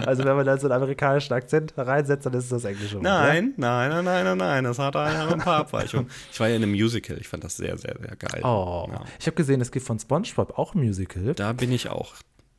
[0.07, 3.05] Also wenn man da so einen amerikanischen Akzent reinsetzt, dann ist es das englische Wort.
[3.05, 4.65] nein, nein, nein, nein, nein, nein.
[4.65, 6.11] Das hat ein paar Abweichungen.
[6.33, 7.17] Ich war ja in einem Musical.
[7.19, 8.43] Ich fand das sehr, sehr, sehr geil.
[8.45, 9.05] Oh, Ja.
[9.19, 11.23] ich habe gesehen, es gibt von SpongeBob auch ein Musical.
[11.25, 12.15] Da, Da bin ich auch.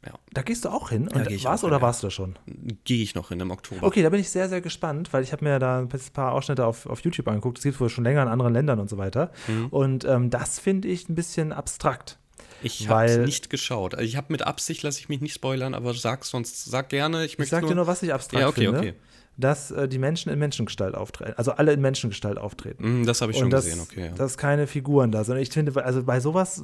[0.06, 1.10] Ja, gehst du auch hin.
[1.12, 2.40] Da Und warst oder hin, warst du schon?
[2.86, 3.86] gehe ich noch in im Oktober.
[3.86, 6.66] Okay, da bin ich sehr, sehr gespannt, weil ich habe mir da ein paar Ausschnitte
[6.66, 7.58] auf, auf YouTube angeguckt.
[7.58, 9.30] Das gibt es wohl schon länger in anderen Ländern und so weiter.
[9.48, 9.68] Mhm.
[9.68, 12.18] Und ähm, das finde ich ein bisschen abstrakt.
[12.62, 13.94] Ich habe nicht geschaut.
[13.96, 17.26] Also ich habe mit Absicht, lasse ich mich nicht spoilern, aber sag sonst, sag gerne.
[17.26, 18.80] Ich, Ich sag dir nur, was ich abstrakt Ja, okay, finde.
[18.80, 18.94] okay.
[19.40, 21.34] Dass äh, die Menschen in Menschengestalt auftreten.
[21.38, 23.02] Also alle in Menschengestalt auftreten.
[23.02, 24.08] Mm, Das habe ich schon und das, gesehen, okay.
[24.08, 24.12] Ja.
[24.12, 25.38] dass keine Figuren da sind.
[25.38, 26.64] Ich finde, also bei sowas,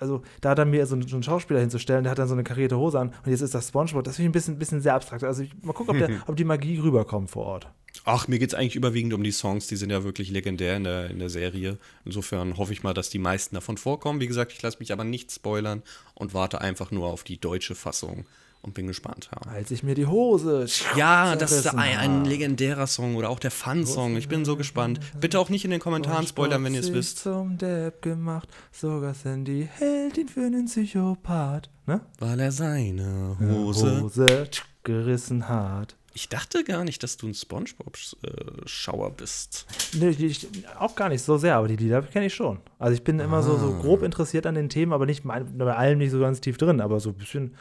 [0.00, 2.44] also da dann mir so einen, so einen Schauspieler hinzustellen, der hat dann so eine
[2.44, 4.94] karierte Hose an und jetzt ist das Spongebob, das finde ich ein bisschen, bisschen sehr
[4.94, 5.22] abstrakt.
[5.22, 7.68] Also ich, mal gucken, ob, der, ob die Magie rüberkommt vor Ort.
[8.04, 10.84] Ach, mir geht es eigentlich überwiegend um die Songs, die sind ja wirklich legendär in
[10.84, 11.78] der, in der Serie.
[12.04, 14.20] Insofern hoffe ich mal, dass die meisten davon vorkommen.
[14.20, 15.82] Wie gesagt, ich lasse mich aber nicht spoilern
[16.14, 18.26] und warte einfach nur auf die deutsche Fassung
[18.68, 19.30] und bin gespannt.
[19.32, 20.66] Ja, Als ich mir die Hose.
[20.96, 24.16] ja das ist ein, ein legendärer Song oder auch der Fun-Song.
[24.16, 25.00] Ich bin so gespannt.
[25.20, 27.18] Bitte auch nicht in den Kommentaren spoilern, wenn ihr es wisst.
[27.18, 31.70] zum Depp gemacht, sogar Sandy hält ihn für einen Psychopath.
[31.86, 32.02] Ne?
[32.18, 34.02] Weil er seine Hose.
[34.02, 34.48] Hose
[34.84, 35.96] gerissen hat.
[36.14, 39.66] Ich dachte gar nicht, dass du ein Spongebob-Schauer bist.
[39.94, 42.58] Nee, ich, auch gar nicht so sehr, aber die Lieder kenne ich schon.
[42.78, 43.42] Also ich bin immer ah.
[43.42, 43.80] so, so ah.
[43.80, 46.98] grob interessiert an den Themen, aber nicht bei allem nicht so ganz tief drin, aber
[47.00, 47.54] so ein bisschen,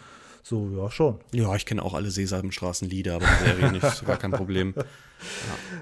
[0.47, 1.19] so, ja, schon.
[1.33, 4.73] Ja, ich kenne auch alle Sesamstraßenlieder, aber die Serie nicht, gar kein Problem.
[4.77, 4.83] Ja.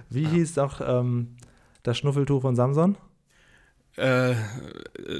[0.10, 0.30] Wie ja.
[0.30, 1.36] hieß auch ähm,
[1.84, 2.98] das Schnuffeltuch von Samson?
[3.96, 4.34] Äh,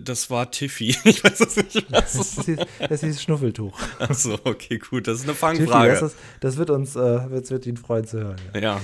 [0.02, 0.96] das war Tiffy.
[1.06, 1.92] Ich weiß es nicht.
[1.92, 3.78] Was es, hieß, es hieß Schnuffeltuch.
[4.00, 5.08] Achso, okay, gut.
[5.08, 5.92] Das ist eine Fangfrage.
[5.92, 8.42] Tiffy, das, ist, das, wird uns, äh, wird, wird Ihnen freuen zu hören.
[8.54, 8.60] ja.
[8.60, 8.82] ja.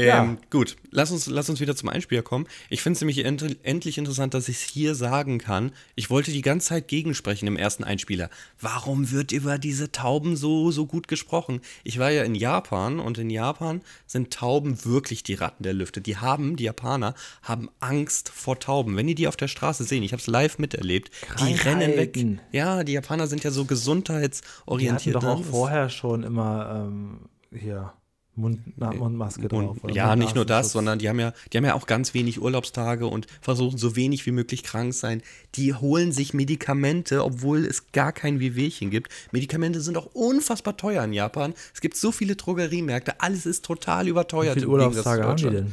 [0.00, 0.36] Ähm, ja.
[0.50, 2.46] Gut, lass uns, lass uns wieder zum Einspieler kommen.
[2.68, 5.72] Ich finde es nämlich ent endlich interessant, dass ich es hier sagen kann.
[5.94, 8.30] Ich wollte die ganze Zeit gegensprechen im ersten Einspieler.
[8.60, 11.60] Warum wird über diese Tauben so, so gut gesprochen?
[11.84, 16.00] Ich war ja in Japan und in Japan sind Tauben wirklich die Ratten der Lüfte.
[16.00, 18.96] Die haben, die Japaner, haben Angst vor Tauben.
[18.96, 21.10] Wenn die die auf der Straße sehen, ich habe es live miterlebt,
[21.40, 22.10] die rennen weg.
[22.52, 25.22] Ja, die Japaner sind ja so gesundheitsorientiert.
[25.22, 27.92] Die hatten doch auch vorher schon immer ähm, hier
[28.40, 29.78] Mund, Mundmaske drauf.
[29.82, 32.40] Und, ja, nicht nur das, sondern die haben ja, die haben ja auch ganz wenig
[32.40, 35.22] Urlaubstage und versuchen so wenig wie möglich krank sein.
[35.54, 39.10] Die holen sich Medikamente, obwohl es gar kein Wehwehchen gibt.
[39.32, 41.54] Medikamente sind auch unfassbar teuer in Japan.
[41.74, 44.56] Es gibt so viele Drogeriemärkte, alles ist total überteuert.
[44.56, 45.72] Wie viele Urlaubstage haben die denn?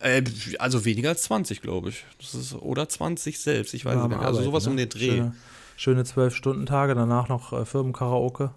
[0.00, 0.22] Äh,
[0.58, 2.04] also weniger als 20, glaube ich.
[2.18, 4.20] Das ist, oder 20 selbst, ich weiß ja, nicht.
[4.20, 4.70] Also sowas ne?
[4.70, 5.22] um den Dreh.
[5.76, 8.50] Schöne zwölf Stunden Tage, danach noch äh, Firmenkaraoke.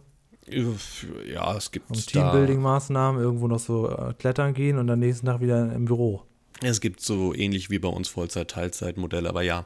[0.47, 1.89] Ja, es gibt.
[1.89, 6.23] Und Teambuilding-Maßnahmen, irgendwo noch so äh, klettern gehen und am nächsten Tag wieder im Büro.
[6.61, 9.65] Es gibt so ähnlich wie bei uns Vollzeit-Teilzeit-Modelle, aber ja.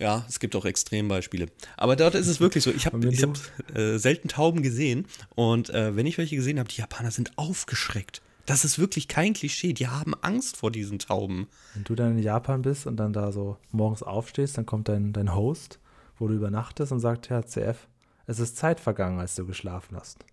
[0.00, 1.46] Ja, es gibt auch Extrembeispiele.
[1.76, 2.72] Aber dort ist es wirklich so.
[2.72, 6.80] Ich habe hab, äh, selten Tauben gesehen und äh, wenn ich welche gesehen habe, die
[6.80, 8.20] Japaner sind aufgeschreckt.
[8.46, 9.72] Das ist wirklich kein Klischee.
[9.72, 11.46] Die haben Angst vor diesen Tauben.
[11.74, 15.12] Wenn du dann in Japan bist und dann da so morgens aufstehst, dann kommt dein,
[15.12, 15.78] dein Host,
[16.18, 17.86] wo du übernachtest und sagt, ja, CF,
[18.26, 20.24] es ist Zeit vergangen, als du geschlafen hast.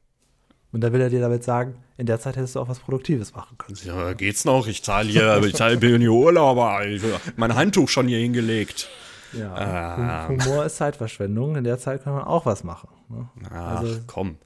[0.72, 3.34] Und da will er dir damit sagen, in der Zeit hättest du auch was Produktives
[3.34, 3.78] machen können.
[3.84, 4.68] Ja, geht's noch?
[4.68, 6.86] Ich zahle hier, ich zahle bin hier Urlauber.
[6.86, 7.02] Ich,
[7.36, 8.90] mein Handtuch schon hier hingelegt.
[9.34, 10.40] Ja, ähm.
[10.40, 11.56] Humor ist Zeitverschwendung.
[11.56, 12.90] In der Zeit kann man auch was machen.
[13.10, 13.30] Ne?
[13.50, 14.38] Ach, also, komm.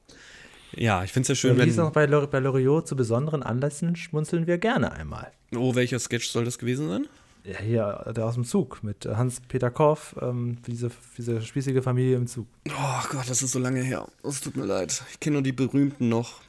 [0.74, 1.74] Ja, ich finde es ja schön, wenn.
[1.76, 5.32] Noch bei, bei Loriot zu besonderen Anlässen schmunzeln wir gerne einmal.
[5.56, 7.08] Oh, welcher Sketch soll das gewesen sein?
[7.46, 12.26] Ja, hier, der aus dem Zug mit Hans-Peter Korff, ähm, diese, diese spießige Familie im
[12.26, 12.48] Zug.
[12.70, 14.08] Oh Gott, das ist so lange her.
[14.24, 15.04] Es tut mir leid.
[15.12, 16.42] Ich kenne nur die berühmten noch.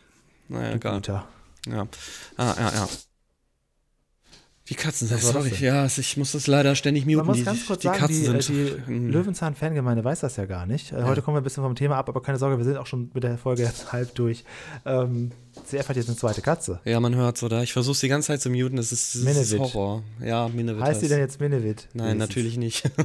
[0.48, 1.02] Naja, egal.
[1.66, 1.86] Ja.
[2.38, 2.88] Ah, ja, ja.
[4.68, 7.18] Die Katzen, sorry, ja, ich muss das leider ständig muten.
[7.18, 10.44] Man muss die, ganz kurz die sagen, Katzen die, sind, die Löwenzahn-Fangemeinde weiß das ja
[10.46, 10.90] gar nicht.
[10.90, 11.04] Ja.
[11.04, 13.12] Heute kommen wir ein bisschen vom Thema ab, aber keine Sorge, wir sind auch schon
[13.14, 14.42] mit der Folge halb durch.
[14.84, 15.30] Ähm,
[15.64, 16.80] CF hat jetzt eine zweite Katze.
[16.84, 17.62] Ja, man hört's, oder?
[17.62, 20.02] Ich versuche die ganze Zeit zu muten, das ist, das ist Horror.
[20.20, 20.82] Ja, Minevit.
[20.82, 21.86] Heißt die denn jetzt Minevit?
[21.94, 22.90] Nein, natürlich nicht.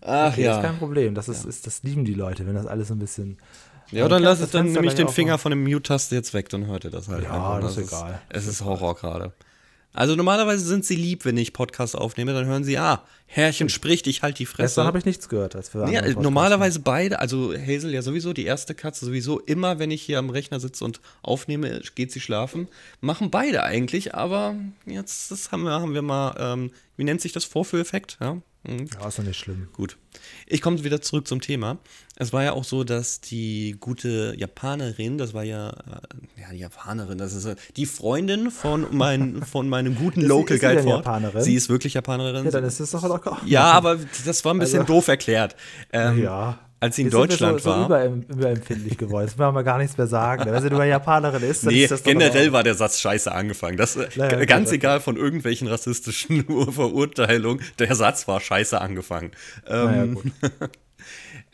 [0.00, 0.48] Ach okay, ja.
[0.48, 1.48] Das ist kein Problem, das, ist, ja.
[1.48, 3.38] ist, das lieben die Leute, wenn das alles so ein bisschen
[3.94, 6.84] ja, dann lass es dann nämlich den Finger von dem Mute-Taste jetzt weg, dann hört
[6.84, 7.24] ihr das halt.
[7.24, 8.20] Ja, das, ist egal.
[8.28, 9.32] Es ist Horror gerade.
[9.96, 14.08] Also normalerweise sind sie lieb, wenn ich Podcast aufnehme, dann hören sie, ah, Herrchen spricht,
[14.08, 14.62] ich halte die Fresse.
[14.64, 18.44] Gestern habe ich nichts gehört, als wir ja, Normalerweise beide, also Hazel ja sowieso, die
[18.44, 22.66] erste Katze sowieso, immer wenn ich hier am Rechner sitze und aufnehme, geht sie schlafen.
[23.00, 27.32] Machen beide eigentlich, aber jetzt das haben wir, haben wir mal, ähm, wie nennt sich
[27.32, 28.18] das, Vorführeffekt?
[28.20, 28.88] Ja, Mhm.
[28.98, 29.68] Ja, ist doch nicht schlimm.
[29.72, 29.96] Gut.
[30.46, 31.78] Ich komme wieder zurück zum Thema.
[32.16, 36.58] Es war ja auch so, dass die gute Japanerin, das war ja, äh, ja, die
[36.58, 41.42] Japanerin, das ist die Freundin von, mein, von meinem guten Local Guide sie Japanerin?
[41.42, 42.44] Sie ist wirklich Japanerin.
[42.44, 43.40] Ja, dann ist es doch locker.
[43.44, 45.56] Ja, aber das war ein bisschen also, doof erklärt.
[45.92, 47.88] Ähm, ja als sie in Deutschland so, war.
[47.88, 49.26] So überempfindlich geworden.
[49.26, 50.44] Jetzt wollen wir gar nichts mehr sagen.
[50.44, 53.78] Wenn sie nur Japanerin ist, dann nee, ist das generell war der Satz scheiße angefangen.
[53.78, 54.76] Das, naja, ganz okay.
[54.76, 59.30] egal von irgendwelchen rassistischen Verurteilungen, der Satz war scheiße angefangen.
[59.66, 60.18] Naja, ähm,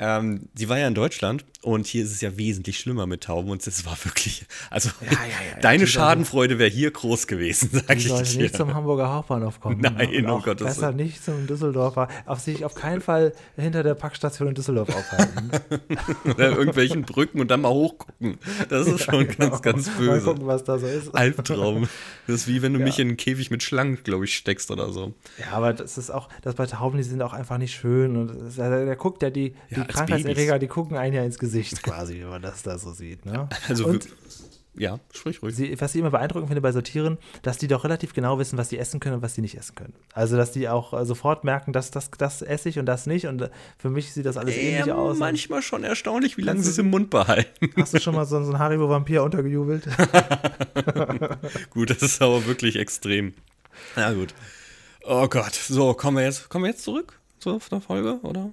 [0.03, 3.51] Ähm, die war ja in Deutschland und hier ist es ja wesentlich schlimmer mit Tauben
[3.51, 7.97] und es war wirklich, also ja, ja, ja, deine Schadenfreude wäre hier groß gewesen, sag
[7.99, 8.43] ich dir.
[8.43, 9.81] nicht zum Hamburger Hauptbahnhof kommen.
[9.81, 10.59] Nein, oh Gott.
[10.59, 10.97] Besser Willen.
[10.97, 15.51] nicht zum Düsseldorfer, auf sich auf keinen Fall hinter der Packstation in Düsseldorf aufhalten.
[16.25, 18.39] Oder irgendwelchen Brücken und dann mal hochgucken.
[18.71, 19.51] Das ist schon genau.
[19.51, 20.11] ganz, ganz böse.
[20.11, 21.15] Mal gucken, was da so ist.
[21.15, 21.89] Albtraum.
[22.27, 24.91] Das ist wie wenn du mich in einen Käfig mit Schlangen, glaube ich, steckst oder
[24.93, 25.13] so.
[25.39, 28.57] Ja, aber das ist auch, das bei Tauben, die sind auch einfach nicht schön und
[28.57, 31.50] der guckt ja die, die Krankheitserreger, die gucken einen ja ins Gesicht
[31.83, 33.25] quasi, wenn man das da so sieht.
[33.27, 33.49] Ne?
[33.69, 34.09] Also und
[34.81, 35.55] ja, sprich ruhig.
[35.55, 38.69] Sie, was ich immer beeindruckend finde bei Sortieren, dass die doch relativ genau wissen, was
[38.69, 39.95] sie essen können und was sie nicht essen können.
[40.15, 43.27] Also, dass die auch äh, sofort merken, dass das, das esse ich und das nicht.
[43.27, 45.19] Und äh, für mich sieht das alles äh, ähnlich aus.
[45.19, 47.71] Manchmal schon erstaunlich, wie lange sie es im Mund behalten.
[47.77, 49.87] Hast du schon mal so, so einen Haribo-Vampir untergejubelt?
[51.71, 53.35] gut, das ist aber wirklich extrem.
[53.97, 54.35] Na gut.
[55.03, 57.20] Oh Gott, so, kommen wir jetzt, kommen wir jetzt zurück?
[57.41, 58.51] Zur Folge, oder?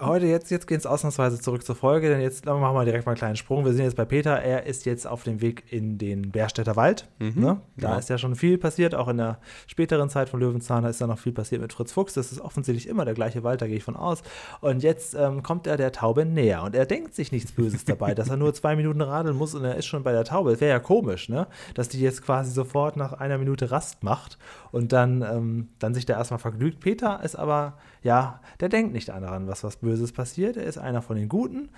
[0.00, 3.12] Heute, jetzt, jetzt geht es ausnahmsweise zurück zur Folge, denn jetzt machen wir direkt mal
[3.12, 3.64] einen kleinen Sprung.
[3.64, 4.40] Wir sind jetzt bei Peter.
[4.40, 7.08] Er ist jetzt auf dem Weg in den Bärstädter Wald.
[7.18, 7.34] Mhm.
[7.36, 7.60] Ne?
[7.76, 7.98] Da ja.
[7.98, 11.18] ist ja schon viel passiert, auch in der späteren Zeit von Löwenzahn ist da noch
[11.18, 12.14] viel passiert mit Fritz Fuchs.
[12.14, 14.22] Das ist offensichtlich immer der gleiche Wald, da gehe ich von aus.
[14.60, 18.14] Und jetzt ähm, kommt er der Taube näher und er denkt sich nichts Böses dabei,
[18.14, 20.50] dass er nur zwei Minuten radeln muss und er ist schon bei der Taube.
[20.50, 21.46] Das wäre ja komisch, ne?
[21.74, 24.38] dass die jetzt quasi sofort nach einer Minute Rast macht
[24.72, 26.80] und dann, ähm, dann sich da erstmal vergnügt.
[26.80, 27.74] Peter ist aber
[28.08, 30.56] ja, der denkt nicht daran, was was Böses passiert.
[30.56, 31.68] Er ist einer von den Guten,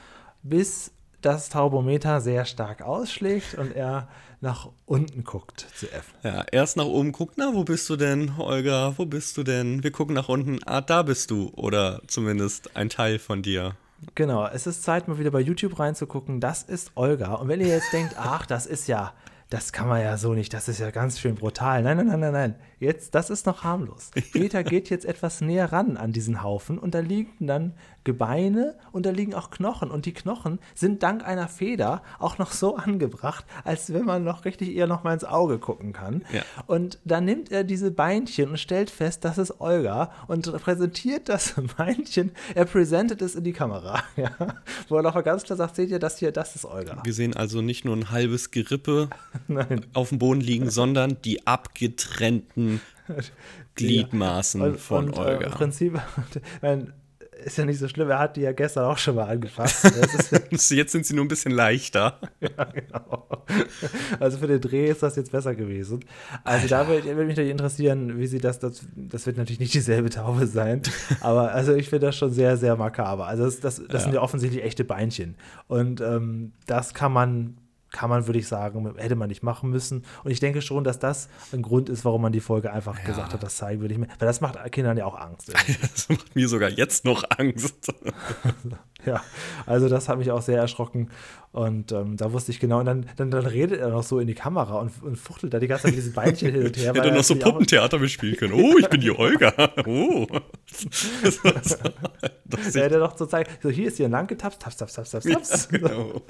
[0.45, 4.09] bis das Taubometer sehr stark ausschlägt und er
[4.41, 6.15] nach unten guckt zu F.
[6.23, 8.95] Ja, erst nach oben guckt, na, wo bist du denn, Olga?
[8.97, 9.83] Wo bist du denn?
[9.83, 11.51] Wir gucken nach unten, ah, da bist du.
[11.57, 13.75] Oder zumindest ein Teil von dir.
[14.15, 16.41] Genau, es ist Zeit, mal wieder bei YouTube reinzugucken.
[16.41, 17.35] Das ist Olga.
[17.35, 19.13] Und wenn ihr jetzt denkt, ach, das ist ja,
[19.51, 21.83] das kann man ja so nicht, das ist ja ganz schön brutal.
[21.83, 22.55] Nein, nein, nein, nein, nein.
[22.79, 24.11] Jetzt, das ist noch harmlos.
[24.33, 29.05] Peter geht jetzt etwas näher ran an diesen Haufen und da liegen dann Gebeine und
[29.05, 29.91] da liegen auch Knochen.
[29.91, 34.45] Und die Knochen sind dank einer Feder auch noch so angebracht, als wenn man noch
[34.45, 36.25] richtig eher noch mal ins Auge gucken kann.
[36.33, 36.43] Ja.
[36.67, 41.55] Und dann nimmt er diese Beinchen und stellt fest, das ist Olga und präsentiert das
[41.77, 44.03] Beinchen, er präsentiert es in die Kamera.
[44.17, 44.31] Ja?
[44.89, 47.01] Wo er noch ganz klar sagt, seht ihr, das hier, das ist Olga.
[47.05, 49.09] Wir sehen also nicht nur ein halbes Gerippe
[49.93, 52.81] auf dem Boden liegen, sondern die abgetrennten
[53.75, 55.41] Gliedmaßen und, von und, Olga.
[55.41, 56.01] Äh, Im Prinzip,
[57.45, 59.85] ist ja nicht so schlimm, er hat die ja gestern auch schon mal angefasst.
[60.51, 62.19] jetzt sind sie nur ein bisschen leichter.
[62.41, 63.27] ja, genau.
[64.19, 66.05] Also für den Dreh ist das jetzt besser gewesen.
[66.45, 66.69] Also Alter.
[66.69, 70.11] da würde würd mich natürlich interessieren, wie sie das, das, das wird natürlich nicht dieselbe
[70.11, 70.83] Taube sein,
[71.21, 73.27] aber also ich finde das schon sehr, sehr makaber.
[73.27, 74.01] Also das, das, das ja.
[74.01, 75.37] sind ja offensichtlich echte Beinchen.
[75.67, 77.57] Und ähm, das kann man
[77.93, 80.05] kann man, würde ich sagen, hätte man nicht machen müssen.
[80.25, 83.05] Und ich denke schon, dass das ein Grund ist, warum man die Folge einfach ja.
[83.05, 84.07] gesagt hat, das zeigen würde ich mir.
[84.19, 85.53] Weil das macht Kindern ja auch Angst.
[85.95, 87.93] das macht mir sogar jetzt noch Angst.
[89.07, 89.23] ja,
[89.67, 91.11] also das hat mich auch sehr erschrocken.
[91.53, 94.29] Und ähm, da wusste ich genau, und dann, dann, dann, redet er noch so in
[94.29, 96.95] die Kamera und, und fuchtelt da die ganze Zeit mit diesen Beinchen hin und her.
[96.95, 98.53] Hätte noch so Puppentheater mitspielen können.
[98.53, 99.53] Oh, ich bin die Olga.
[99.87, 100.27] Oh.
[101.23, 101.79] das, das,
[102.45, 105.11] das ja, hätte doch so zeigen, so hier ist hier lang getapst, taps, taps, taps,
[105.11, 105.69] taps, taps.
[105.73, 106.23] Ja, genau.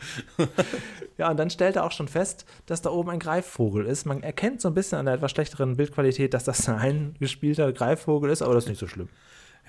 [1.19, 4.07] ja, und dann stellt er auch schon fest, dass da oben ein Greifvogel ist.
[4.07, 8.31] Man erkennt so ein bisschen an der etwas schlechteren Bildqualität, dass das ein gespielter Greifvogel
[8.31, 9.09] ist, aber das ist nicht so schlimm.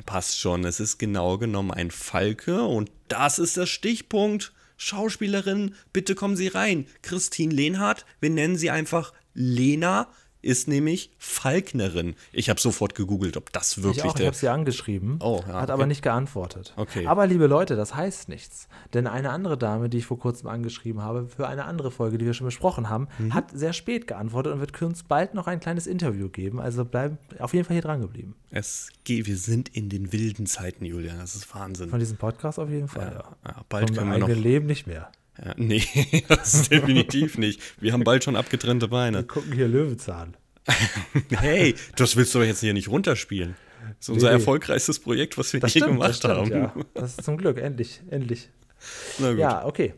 [0.06, 4.54] Passt schon, es ist genau genommen ein Falke und das ist der Stichpunkt.
[4.84, 6.88] Schauspielerin, bitte kommen Sie rein.
[7.04, 10.10] Christine Lehnhardt, wir nennen sie einfach Lena,
[10.42, 12.16] ist nämlich Falknerin.
[12.32, 14.24] Ich habe sofort gegoogelt, ob das wirklich ich auch, der.
[14.24, 15.72] Ich habe sie angeschrieben, oh, ja, hat okay.
[15.72, 16.74] aber nicht geantwortet.
[16.76, 17.06] Okay.
[17.06, 21.02] Aber liebe Leute, das heißt nichts, denn eine andere Dame, die ich vor kurzem angeschrieben
[21.02, 23.34] habe für eine andere Folge, die wir schon besprochen haben, mhm.
[23.34, 26.60] hat sehr spät geantwortet und wird uns bald noch ein kleines Interview geben.
[26.60, 28.36] Also bleiben auf jeden Fall hier dran geblieben.
[28.50, 31.20] Es geht, wir sind in den wilden Zeiten, Julian.
[31.20, 31.90] Das ist Wahnsinn.
[31.90, 33.24] Von diesem Podcast auf jeden Fall.
[33.46, 33.66] Ja, ja.
[33.70, 34.28] bald Vom können wir noch.
[34.28, 35.12] Leben nicht mehr.
[35.44, 35.84] Ja, nee,
[36.28, 37.62] das ist definitiv nicht.
[37.80, 39.20] Wir haben bald schon abgetrennte Beine.
[39.20, 40.38] Wir gucken hier Löwenzahn.
[41.32, 43.56] hey, das willst du doch jetzt hier nicht runterspielen.
[43.98, 44.34] Das ist unser nee.
[44.34, 46.52] erfolgreichstes Projekt, was wir das je stimmt, gemacht stimmt, haben.
[46.52, 46.74] Ja.
[46.94, 48.50] Das ist zum Glück, endlich, endlich.
[49.20, 49.94] Ja, okay.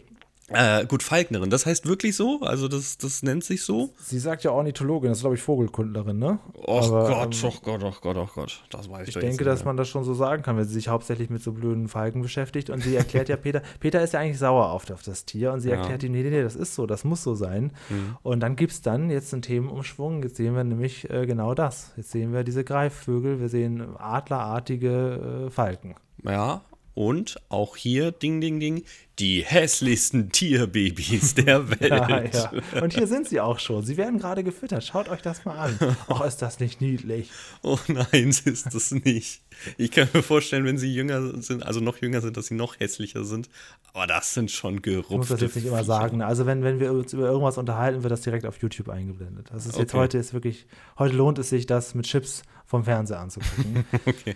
[0.54, 2.42] Äh, gut, Falknerin, das heißt wirklich so?
[2.42, 3.90] Also das, das nennt sich so?
[3.98, 6.40] Sie sagt ja Ornithologin, das ist glaube ich Vogelkundlerin, ne?
[6.56, 9.66] Oh Gott, ähm, oh Gott, oh Gott, oh Gott, das weiß ich Ich denke, dass
[9.66, 12.70] man das schon so sagen kann, wenn sie sich hauptsächlich mit so blöden Falken beschäftigt
[12.70, 15.62] und sie erklärt ja Peter, Peter ist ja eigentlich sauer auf, auf das Tier und
[15.62, 15.76] sie ja.
[15.76, 17.72] erklärt ihm, nee, nee, nee, das ist so, das muss so sein.
[17.90, 18.18] Mhm.
[18.22, 21.92] Und dann gibt es dann jetzt einen Themenumschwung, jetzt sehen wir nämlich äh, genau das.
[21.98, 25.96] Jetzt sehen wir diese Greifvögel, wir sehen adlerartige äh, Falken.
[26.24, 26.62] Ja,
[26.96, 28.84] und auch hier, ding, ding, ding,
[29.20, 31.82] die hässlichsten Tierbabys der Welt.
[31.92, 32.82] ja, ja.
[32.82, 33.84] Und hier sind sie auch schon.
[33.84, 34.84] Sie werden gerade gefüttert.
[34.84, 35.78] Schaut euch das mal an.
[36.08, 37.30] Ach, ist das nicht niedlich?
[37.62, 39.42] Oh nein, ist das nicht.
[39.78, 42.80] Ich kann mir vorstellen, wenn sie jünger sind, also noch jünger sind, dass sie noch
[42.80, 43.50] hässlicher sind.
[43.94, 46.22] Aber das sind schon gerupfte Ich muss das jetzt nicht immer sagen.
[46.22, 49.50] Also wenn, wenn wir uns über irgendwas unterhalten, wird das direkt auf YouTube eingeblendet.
[49.52, 50.04] Das ist jetzt okay.
[50.04, 50.66] heute ist wirklich,
[50.98, 53.86] heute lohnt es sich, das mit Chips vom Fernseher anzugucken.
[54.06, 54.36] okay.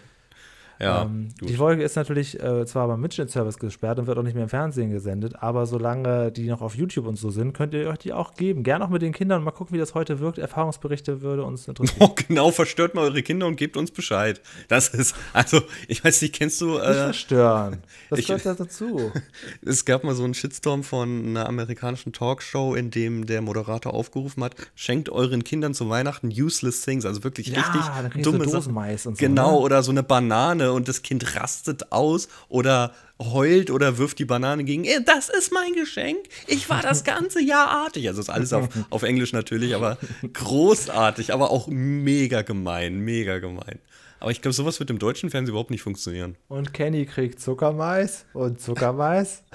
[0.79, 4.35] Ja, ähm, die Folge ist natürlich äh, zwar beim Mitschnittservice gesperrt und wird auch nicht
[4.35, 7.87] mehr im Fernsehen gesendet, aber solange die noch auf YouTube und so sind, könnt ihr
[7.89, 8.63] euch die auch geben.
[8.63, 9.43] Gerne auch mit den Kindern.
[9.43, 10.37] Mal gucken, wie das heute wirkt.
[10.37, 11.97] Erfahrungsberichte würde uns interessieren.
[11.99, 14.41] Oh, genau, verstört mal eure Kinder und gebt uns Bescheid.
[14.67, 16.77] Das ist, also, ich weiß nicht, kennst du.
[16.77, 17.77] Äh, nicht verstören.
[18.09, 19.11] Das gehört ja dazu.
[19.65, 24.43] es gab mal so einen Shitstorm von einer amerikanischen Talkshow, in dem der Moderator aufgerufen
[24.43, 29.05] hat: schenkt euren Kindern zu Weihnachten useless things, also wirklich ja, richtig dumme so Dosenmais
[29.05, 29.25] und so.
[29.25, 29.57] Genau, ne?
[29.57, 34.25] oder so eine Banane Banane und das Kind rastet aus oder heult oder wirft die
[34.25, 38.07] Banane gegen, "Eh, das ist mein Geschenk, ich war das ganze Jahr artig.
[38.07, 39.97] Also ist alles auf, auf Englisch natürlich, aber
[40.33, 43.79] großartig, aber auch mega gemein, mega gemein.
[44.19, 46.37] Aber ich glaube, sowas wird im deutschen Fernsehen überhaupt nicht funktionieren.
[46.47, 49.43] Und Kenny kriegt Zuckermais und Zuckermais.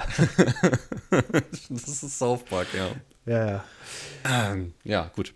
[1.68, 2.88] Das ist South Park, ja.
[3.27, 3.65] Ja, ja.
[4.25, 5.35] Ähm, ja, gut.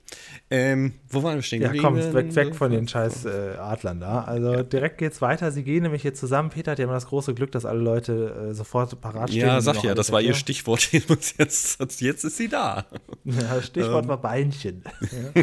[0.50, 4.22] Ähm, wo waren wir stehen Ja, komm, weg, weg von den scheiß äh, Adlern da.
[4.22, 5.50] Also direkt geht's weiter.
[5.50, 6.50] Sie gehen nämlich jetzt zusammen.
[6.50, 9.46] Peter hat ja immer das große Glück, dass alle Leute äh, sofort parat stehen.
[9.46, 10.40] Ja, sag ja, das war ihr erklären.
[10.40, 10.92] Stichwort.
[10.92, 12.86] Jetzt, jetzt, ist sie da.
[13.24, 14.08] Ja, Stichwort Ähm.
[14.08, 14.84] war Beinchen.
[15.36, 15.42] Ja.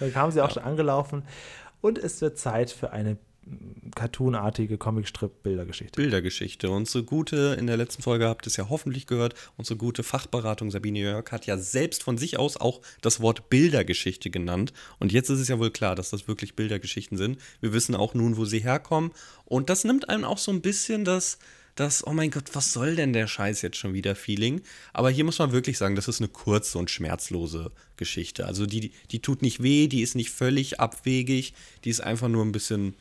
[0.00, 1.22] Dann kam sie auch schon angelaufen.
[1.80, 3.16] Und es wird Zeit für eine
[3.94, 5.96] cartoonartige Comicstrip-Bildergeschichte.
[5.96, 6.70] Bildergeschichte.
[6.70, 10.70] Unsere gute, in der letzten Folge habt ihr es ja hoffentlich gehört, unsere gute Fachberatung
[10.70, 14.72] Sabine Jörg hat ja selbst von sich aus auch das Wort Bildergeschichte genannt.
[14.98, 17.38] Und jetzt ist es ja wohl klar, dass das wirklich Bildergeschichten sind.
[17.60, 19.12] Wir wissen auch nun, wo sie herkommen.
[19.44, 21.38] Und das nimmt einem auch so ein bisschen das,
[21.76, 24.62] das, oh mein Gott, was soll denn der Scheiß jetzt schon wieder Feeling?
[24.92, 28.46] Aber hier muss man wirklich sagen, das ist eine kurze und schmerzlose Geschichte.
[28.46, 31.54] Also die, die tut nicht weh, die ist nicht völlig abwegig,
[31.84, 32.94] die ist einfach nur ein bisschen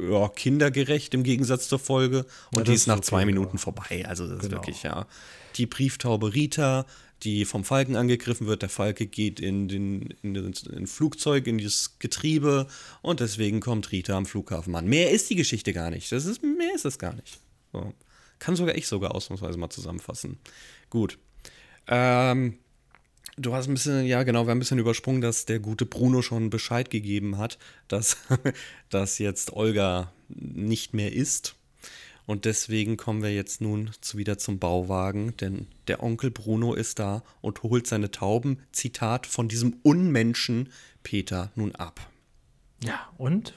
[0.00, 2.20] ja, kindergerecht im Gegensatz zur Folge.
[2.52, 4.04] Und Ja, die das ist nach ist zwei okay, Minuten vorbei.
[4.06, 4.56] Also das ist Genau.
[4.56, 5.06] wirklich, ja.
[5.56, 6.86] Die Brieftaube Rita,
[7.22, 8.62] die vom Falken angegriffen wird.
[8.62, 12.66] Der Falke geht in den, in den in Flugzeug, in dieses Getriebe
[13.02, 14.86] und deswegen kommt Rita am Flughafen an.
[14.86, 16.10] Mehr ist die Geschichte gar nicht.
[16.10, 17.38] Das ist, mehr ist es gar nicht.
[17.72, 17.92] So.
[18.38, 20.38] Kann sogar ich sogar ausnahmsweise mal zusammenfassen.
[20.90, 21.18] Gut.
[21.86, 22.58] Ähm,
[23.36, 26.20] Du hast ein bisschen, ja genau, wir haben ein bisschen übersprungen, dass der gute Bruno
[26.20, 28.18] schon Bescheid gegeben hat, dass,
[28.90, 31.54] dass jetzt Olga nicht mehr ist.
[32.26, 36.98] Und deswegen kommen wir jetzt nun zu, wieder zum Bauwagen, denn der Onkel Bruno ist
[36.98, 40.68] da und holt seine Tauben, Zitat, von diesem Unmenschen
[41.02, 42.00] Peter nun ab.
[42.84, 43.54] Ja, und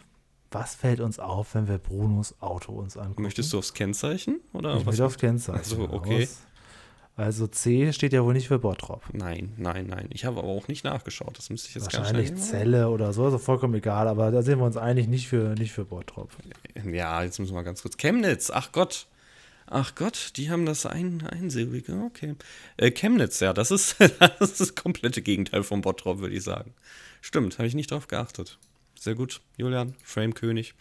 [0.51, 3.23] was fällt uns auf, wenn wir Brunos Auto uns angucken?
[3.23, 4.39] Möchtest du aufs Kennzeichen?
[4.53, 4.85] Oder Ich was?
[4.85, 5.61] möchte aufs Kennzeichen.
[5.61, 6.21] Ach so, okay.
[6.21, 6.37] raus.
[7.17, 9.03] Also C steht ja wohl nicht für Bottrop.
[9.13, 10.07] Nein, nein, nein.
[10.11, 11.37] Ich habe aber auch nicht nachgeschaut.
[11.37, 14.59] Das müsste ich jetzt Wahrscheinlich schnell Zelle oder so, also vollkommen egal, aber da sind
[14.59, 16.31] wir uns einig, nicht für, nicht für Bottrop.
[16.83, 17.95] Ja, jetzt müssen wir mal ganz kurz.
[17.95, 19.07] Chemnitz, ach Gott.
[19.67, 22.35] Ach Gott, die haben das ein, einsilbige, okay.
[22.77, 26.73] Äh, Chemnitz, ja, das ist, das ist das komplette Gegenteil von Bottrop, würde ich sagen.
[27.21, 28.59] Stimmt, habe ich nicht drauf geachtet.
[28.99, 30.75] Sehr gut, Julian, Frame-König.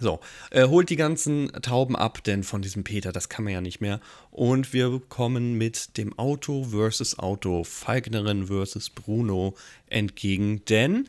[0.00, 3.60] So, äh, holt die ganzen Tauben ab, denn von diesem Peter, das kann man ja
[3.60, 4.00] nicht mehr.
[4.30, 9.54] Und wir kommen mit dem Auto versus Auto, Falknerin versus Bruno
[9.88, 11.08] entgegen, denn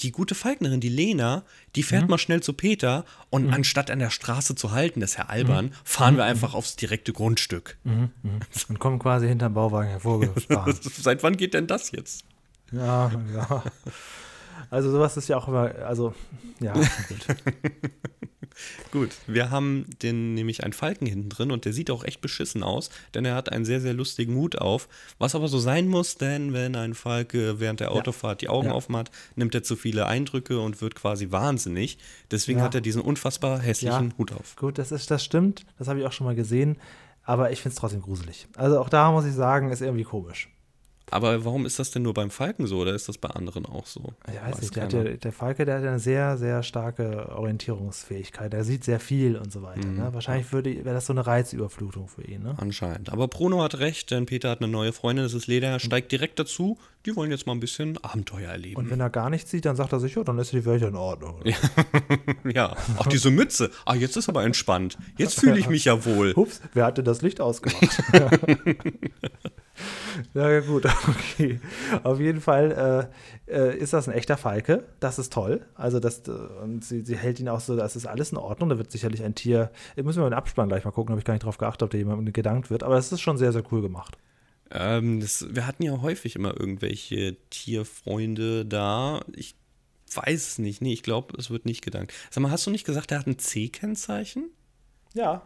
[0.00, 1.42] die gute Falknerin, die Lena,
[1.74, 5.16] die fährt mal schnell zu Peter und anstatt an der Straße zu halten, das ist
[5.16, 7.78] ja albern, fahren wir einfach aufs direkte Grundstück.
[8.68, 10.74] Und kommen quasi hinterm Bauwagen hervorgefahren.
[10.82, 12.26] Seit wann geht denn das jetzt?
[12.72, 13.62] ja, ja.
[14.70, 16.14] Also sowas ist ja auch immer, also,
[16.60, 16.72] ja,
[17.08, 17.26] gut.
[18.96, 22.62] Gut, wir haben den nämlich einen Falken hinten drin und der sieht auch echt beschissen
[22.62, 24.88] aus, denn er hat einen sehr, sehr lustigen Hut auf.
[25.18, 28.72] Was aber so sein muss, denn wenn ein Falke während der Autofahrt die Augen Ja.
[28.72, 31.98] aufmacht, nimmt er zu viele Eindrücke und wird quasi wahnsinnig.
[32.30, 32.64] Deswegen Ja.
[32.64, 34.16] hat er diesen unfassbar hässlichen Ja.
[34.16, 34.56] Hut auf.
[34.56, 36.78] Gut, das, ist, das stimmt, das habe ich auch schon mal gesehen,
[37.22, 38.48] aber ich finde es trotzdem gruselig.
[38.56, 40.48] Also auch da muss ich sagen, ist irgendwie komisch.
[41.10, 43.86] Aber warum ist das denn nur beim Falken so oder ist das bei anderen auch
[43.86, 44.12] so?
[44.28, 48.52] Ich weiß, nicht, der, ja, der Falke, der hat ja eine sehr, sehr starke Orientierungsfähigkeit.
[48.52, 49.86] Er sieht sehr viel und so weiter.
[49.86, 49.96] Mhm.
[49.98, 50.08] Ne?
[50.12, 52.42] Wahrscheinlich würde- wäre das so eine Reizüberflutung für ihn.
[52.42, 52.54] Ne?
[52.58, 53.12] Anscheinend.
[53.12, 56.10] Aber Bruno hat recht, denn Peter hat eine neue Freundin, das ist Leda, er steigt
[56.10, 56.76] direkt dazu.
[57.04, 58.74] Die wollen jetzt mal ein bisschen Abenteuer erleben.
[58.76, 60.82] Und wenn er gar nichts sieht, dann sagt er sich, ja, dann ist die Welt
[60.82, 61.40] ja in Ordnung.
[62.52, 63.70] Ja, ach, diese Mütze.
[63.84, 64.96] Ah, jetzt ist aber entspannt.
[65.18, 66.34] Jetzt fühle ich mich ja wohl.
[66.34, 68.02] Hups, wer hatte das Licht ausgemacht?
[70.34, 71.60] ja, ja, gut, okay.
[72.02, 73.10] Auf jeden Fall
[73.48, 74.84] äh, äh, ist das ein echter Falke.
[75.00, 75.66] Das ist toll.
[75.74, 76.30] Also, das, äh,
[76.62, 78.68] und sie, sie hält ihn auch so, das ist alles in Ordnung.
[78.68, 79.70] Da wird sicherlich ein Tier.
[79.96, 81.82] Ich muss mir mal den Abspann gleich mal gucken, habe ich gar nicht drauf geachtet,
[81.82, 82.82] ob da jemandem gedankt wird.
[82.82, 84.16] Aber das ist schon sehr, sehr cool gemacht.
[84.70, 89.22] Ähm, das, wir hatten ja häufig immer irgendwelche Tierfreunde da.
[89.34, 89.54] Ich
[90.14, 90.82] weiß es nicht.
[90.82, 92.12] Nee, ich glaube, es wird nicht gedankt.
[92.30, 94.50] Sag mal, hast du nicht gesagt, er hat ein C-Kennzeichen?
[95.14, 95.42] Ja.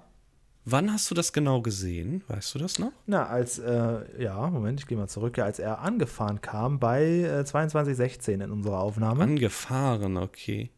[0.70, 2.22] Wann hast du das genau gesehen?
[2.28, 2.92] Weißt du das noch?
[3.06, 5.36] Na, als, äh, ja, Moment, ich gehe mal zurück.
[5.36, 9.22] Ja, als er angefahren kam bei äh, 2216 in unserer Aufnahme.
[9.24, 10.70] Angefahren, okay.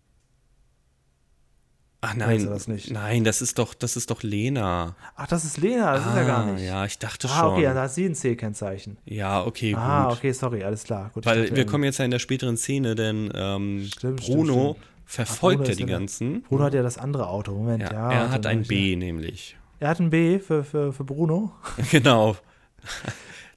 [2.05, 2.91] Ach Weißt nein, du das nicht?
[2.91, 4.97] nein, das ist doch, das ist doch Lena.
[5.15, 6.65] Ach, das ist Lena, das ist ja gar Ah, nicht.
[6.65, 7.53] Ja, ich dachte ah, schon.
[7.53, 8.99] okay, dann hat sie ein C-Kennzeichen.
[9.05, 10.17] Ja, okay, Ah, gut.
[10.19, 11.11] okay, sorry, alles klar.
[11.15, 14.53] Gut, Weil wir ähm, kommen jetzt ja in der späteren Szene, denn ähm, Stimmt, Bruno
[14.53, 14.87] stimmt, stimmt.
[15.07, 16.43] verfolgt Bruno ja die ganzen.
[16.43, 17.53] Bruno hat ja das andere Auto.
[17.55, 18.11] Moment, Ja, ja.
[18.13, 19.57] er hat ein B nämlich.
[19.83, 21.51] Er hat ein B für, für, für Bruno.
[21.91, 22.37] genau.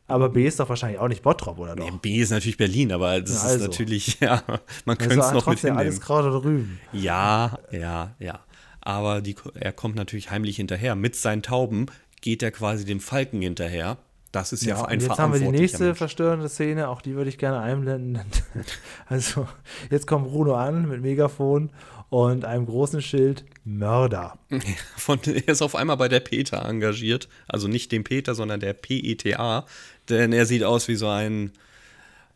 [0.07, 1.85] Aber B ist doch wahrscheinlich auch nicht Bottrop, oder doch?
[1.85, 3.55] Nee, B ist natürlich Berlin, aber das ja, also.
[3.57, 4.41] ist natürlich, ja,
[4.85, 5.77] man könnte es noch mit hinnehmen.
[5.77, 6.79] alles Kraut oder Rüben.
[6.93, 8.39] Ja, ja, ja.
[8.81, 10.95] Aber die, er kommt natürlich heimlich hinterher.
[10.95, 11.85] Mit seinen Tauben
[12.21, 13.99] geht er quasi dem Falken hinterher.
[14.31, 15.97] Das ist ja, ja ein Jetzt haben wir die nächste Mensch.
[15.99, 18.25] verstörende Szene, auch die würde ich gerne einblenden.
[19.05, 19.47] also,
[19.91, 21.69] jetzt kommt Bruno an mit Megafon
[22.15, 24.39] und einem großen Schild Mörder.
[24.95, 27.27] Von, er ist auf einmal bei der PETA engagiert.
[27.45, 29.65] Also nicht dem Peter, sondern der PETA.
[30.07, 31.51] Denn er sieht aus wie so ein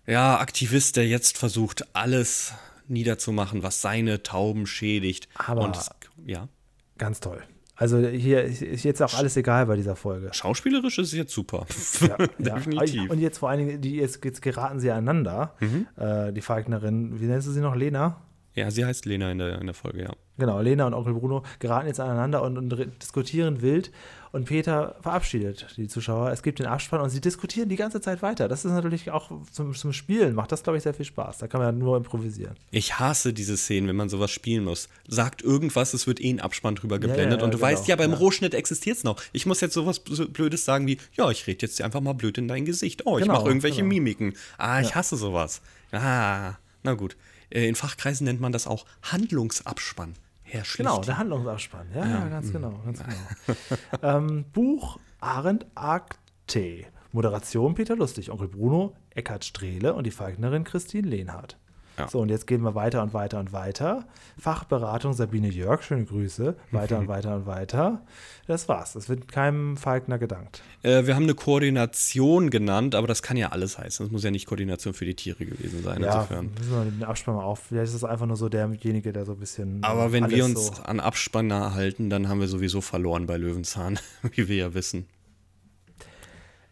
[0.05, 2.51] ja, Aktivist, der jetzt versucht, alles
[2.89, 5.29] niederzumachen, was seine Tauben schädigt.
[5.35, 5.89] Aber und das,
[6.25, 6.49] ja.
[6.97, 7.41] ganz toll.
[7.77, 10.29] Also hier ist jetzt auch alles egal bei dieser Folge.
[10.33, 11.65] Schauspielerisch ist es jetzt super.
[12.01, 13.03] Ja, Definitiv.
[13.03, 13.09] Ja.
[13.09, 15.55] Und jetzt vor allen Dingen, die, jetzt, jetzt geraten sie aneinander.
[15.61, 15.87] Mhm.
[15.95, 17.75] Äh, die Falknerin, wie nennst du sie noch?
[17.75, 18.19] Lena?
[18.59, 20.11] Ja, sie heißt Lena in der, in der Folge, ja.
[20.37, 23.91] Genau, Lena und Onkel Bruno geraten jetzt aneinander und, und diskutieren wild.
[24.31, 26.31] Und Peter verabschiedet die Zuschauer.
[26.31, 28.47] Es gibt den Abspann und sie diskutieren die ganze Zeit weiter.
[28.47, 31.39] Das ist natürlich auch zum, zum Spielen, macht das, glaube ich, sehr viel Spaß.
[31.39, 32.55] Da kann man ja nur improvisieren.
[32.69, 34.87] Ich hasse diese Szenen, wenn man sowas spielen muss.
[35.07, 37.25] Sagt irgendwas, es wird eh ein Abspann drüber geblendet.
[37.25, 37.69] Ja, ja, und du genau.
[37.69, 38.13] weißt ja, beim.
[38.13, 39.21] Rohschnitt existiert es noch.
[39.31, 42.47] Ich muss jetzt sowas Blödes sagen wie: Ja, ich rede jetzt einfach mal blöd in
[42.47, 43.05] dein Gesicht.
[43.05, 43.89] Oh, ich genau, mache irgendwelche genau.
[43.89, 44.33] Mimiken.
[44.57, 45.61] Ah, ich hasse sowas.
[45.91, 46.53] Ah,
[46.83, 47.15] na gut.
[47.49, 50.15] Äh, in Fachkreisen nennt man das auch Handlungsabspann.
[50.43, 51.87] Herr Genau, der Handlungsabspann.
[51.93, 52.53] Ja, ja, ganz mhm.
[52.53, 52.81] genau.
[52.83, 54.17] Ganz genau.
[54.17, 56.85] ähm, Buch Arendt Akte.
[57.11, 61.57] Moderation Peter Lustig, Onkel Bruno, Eckhard Strehle und die Falknerin Christine Lehnhardt.
[61.99, 62.07] Ja.
[62.07, 64.05] So, und jetzt gehen wir weiter und weiter und weiter.
[64.37, 66.55] Fachberatung Sabine Jörg, schöne Grüße.
[66.71, 68.01] Weiter und weiter und weiter.
[68.47, 68.95] Das war's.
[68.95, 70.63] Es wird keinem Falkner gedankt.
[70.81, 74.05] Äh, wir haben eine Koordination genannt, aber das kann ja alles heißen.
[74.05, 76.01] Das muss ja nicht Koordination für die Tiere gewesen sein.
[76.01, 76.51] Ja, insofern.
[76.57, 77.59] müssen wir den Abspann mal auf.
[77.67, 79.83] Vielleicht ist es einfach nur so derjenige, der so ein bisschen.
[79.83, 83.99] Aber wenn wir uns so an Abspanner halten, dann haben wir sowieso verloren bei Löwenzahn,
[84.31, 85.05] wie wir ja wissen.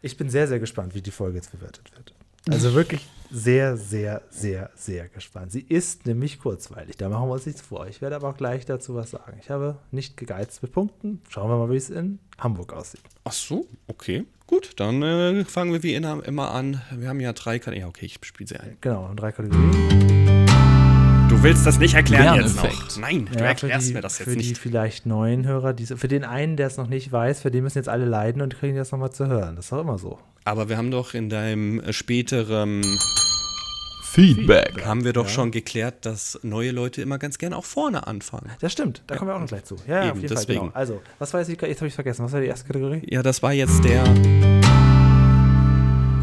[0.00, 2.14] Ich bin sehr, sehr gespannt, wie die Folge jetzt bewertet wird.
[2.50, 5.52] Also wirklich sehr, sehr, sehr, sehr gespannt.
[5.52, 6.96] Sie ist nämlich kurzweilig.
[6.96, 7.86] Da machen wir uns nichts vor.
[7.86, 9.38] Ich werde aber auch gleich dazu was sagen.
[9.40, 11.20] Ich habe nicht gegeizt mit Punkten.
[11.28, 13.02] Schauen wir mal, wie es in Hamburg aussieht.
[13.24, 14.24] Ach so, okay.
[14.46, 16.80] Gut, dann äh, fangen wir wie immer an.
[16.90, 17.82] Wir haben ja drei Kategorien.
[17.82, 18.78] Ja, okay, ich spiele sie ein.
[18.80, 20.27] Genau, drei Kategorien.
[21.28, 22.98] Du willst das nicht erklären jetzt noch.
[22.98, 24.48] Nein, du ja, erklärst die, mir das jetzt für nicht.
[24.48, 27.50] Für die vielleicht neuen Hörer, die, für den einen, der es noch nicht weiß, für
[27.50, 29.54] den müssen jetzt alle leiden und kriegen das nochmal zu hören.
[29.56, 30.18] Das ist doch immer so.
[30.44, 32.82] Aber wir haben doch in deinem äh, späteren
[34.02, 34.86] Feedback.
[34.86, 35.30] Haben wir doch ja.
[35.30, 38.50] schon geklärt, dass neue Leute immer ganz gerne auch vorne anfangen.
[38.60, 39.76] Das stimmt, da kommen wir auch noch gleich zu.
[39.86, 40.58] Ja, Eben, auf jeden deswegen.
[40.60, 40.68] Fall.
[40.68, 40.78] Genau.
[40.78, 43.02] Also, was war jetzt, jetzt habe ich vergessen, was war die erste Kategorie?
[43.04, 44.02] Ja, das war jetzt der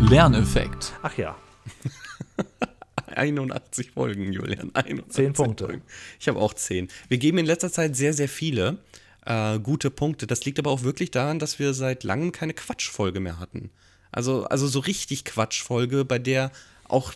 [0.10, 0.94] Lerneffekt.
[1.04, 1.36] Ach ja.
[3.16, 4.72] 81 Folgen, Julian.
[4.74, 5.66] 81 10 Punkte.
[5.66, 5.82] Folgen.
[6.20, 6.90] Ich habe auch 10.
[7.08, 8.78] Wir geben in letzter Zeit sehr, sehr viele
[9.26, 10.28] äh, gute Punkte.
[10.28, 13.70] Das liegt aber auch wirklich daran, dass wir seit langem keine Quatschfolge mehr hatten.
[14.12, 16.52] Also, also so richtig Quatschfolge, bei der
[16.88, 17.14] auch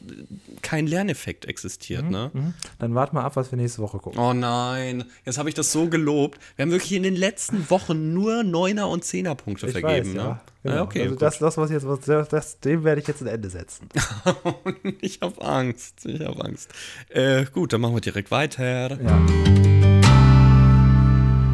[0.61, 2.03] kein Lerneffekt existiert.
[2.05, 2.31] Mhm, ne?
[2.33, 2.53] Mhm.
[2.79, 4.19] Dann wart mal ab, was wir nächste Woche gucken.
[4.19, 6.39] Oh nein, jetzt habe ich das so gelobt.
[6.55, 10.07] Wir haben wirklich in den letzten Wochen nur Neuner- und Zehner-Punkte vergeben.
[10.07, 10.21] Weiß, ne?
[10.21, 10.41] ja.
[10.61, 10.75] Genau.
[10.75, 13.49] Ja, okay, also das, das, was jetzt, was, das, dem werde ich jetzt ein Ende
[13.49, 13.87] setzen.
[15.01, 16.73] ich habe Angst, ich habe Angst.
[17.07, 18.99] Äh, gut, dann machen wir direkt weiter.
[19.01, 19.25] Ja.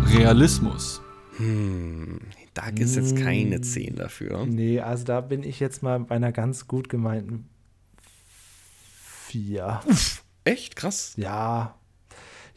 [0.08, 1.02] Realismus.
[1.38, 2.20] Hm,
[2.56, 3.96] da gibt es jetzt keine 10 hm.
[3.96, 4.46] dafür.
[4.48, 7.48] Nee, also da bin ich jetzt mal bei einer ganz gut gemeinten
[9.28, 9.82] 4.
[10.46, 10.76] Echt?
[10.76, 11.14] Krass.
[11.18, 11.76] Ja.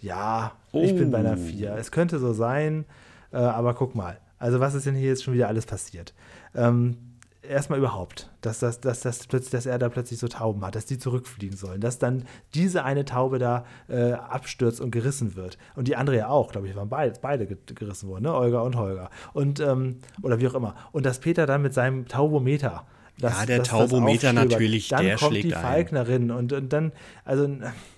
[0.01, 0.83] Ja, oh.
[0.83, 1.75] ich bin bei einer 4.
[1.75, 2.87] Es könnte so sein,
[3.33, 4.19] äh, aber guck mal.
[4.39, 6.15] Also, was ist denn hier jetzt schon wieder alles passiert?
[6.55, 6.97] Ähm,
[7.43, 10.87] erstmal überhaupt, dass, das, dass, das plötzlich, dass er da plötzlich so Tauben hat, dass
[10.87, 12.25] die zurückfliegen sollen, dass dann
[12.55, 15.59] diese eine Taube da äh, abstürzt und gerissen wird.
[15.75, 18.35] Und die andere ja auch, glaube ich, waren beide, beide gerissen worden, ne?
[18.35, 19.11] Olga und Holger.
[19.33, 20.75] Und, ähm, oder wie auch immer.
[20.93, 22.87] Und dass Peter dann mit seinem Taubometer
[23.19, 26.93] das, ja, der das, Taubometer natürlich, dann der kommt schlägt die Falknerin und, und dann,
[27.25, 27.49] also,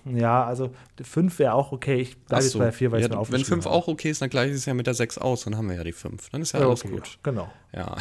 [0.05, 2.01] ja, also fünf wäre auch okay.
[2.01, 2.59] Ich bleibe so.
[2.59, 4.65] jetzt bei vier, weil ja, ich mir Wenn fünf auch okay ist, dann gleiche es
[4.65, 6.29] ja mit der sechs aus, dann haben wir ja die fünf.
[6.29, 7.19] Dann ist ja, ja alles okay, gut.
[7.23, 7.51] Genau.
[7.73, 7.95] Ja.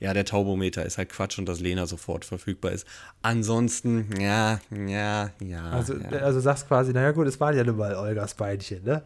[0.00, 2.86] Ja, der Taubometer ist halt Quatsch und dass Lena sofort verfügbar ist.
[3.20, 5.70] Ansonsten, ja, ja, ja.
[5.70, 6.20] Also, ja.
[6.20, 9.02] also sagst quasi, naja gut, es waren ja nun mal Olgas Beinchen, ne?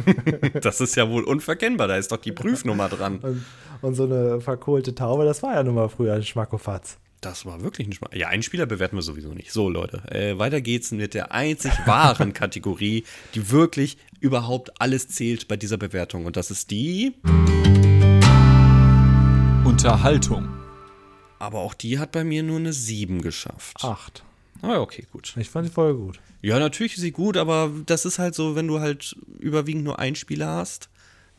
[0.60, 3.20] das ist ja wohl unverkennbar, da ist doch die Prüfnummer dran.
[3.20, 3.44] Und,
[3.80, 6.98] und so eine verkohlte Taube, das war ja nun mal früher ein Schmackofatz.
[7.20, 8.14] Das war wirklich ein Schmack.
[8.14, 9.50] Ja, einen Spieler bewerten wir sowieso nicht.
[9.50, 13.04] So, Leute, äh, weiter geht's mit der einzig wahren Kategorie,
[13.34, 16.26] die wirklich überhaupt alles zählt bei dieser Bewertung.
[16.26, 17.14] Und das ist die
[19.64, 20.48] Unterhaltung.
[21.38, 23.82] Aber auch die hat bei mir nur eine 7 geschafft.
[23.82, 24.22] 8.
[24.62, 25.34] Ah, okay, gut.
[25.38, 26.20] Ich fand die Folge gut.
[26.42, 29.98] Ja, natürlich ist sie gut, aber das ist halt so, wenn du halt überwiegend nur
[29.98, 30.90] einen Spieler hast,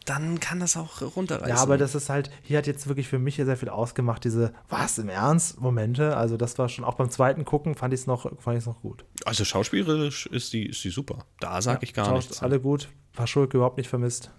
[0.06, 1.50] dann kann das auch runterreißen.
[1.50, 4.54] Ja, aber das ist halt, hier hat jetzt wirklich für mich sehr viel ausgemacht, diese,
[4.70, 5.60] was, im Ernst?
[5.60, 6.18] Momente.
[6.18, 9.06] Also das war schon, auch beim zweiten Gucken fand ich es noch, noch gut.
[9.26, 11.26] Also schauspielerisch ist die, ist die super.
[11.40, 12.42] Da sage ja, ich gar nichts.
[12.42, 12.90] Alle gut.
[13.14, 14.32] Paschulke überhaupt nicht vermisst.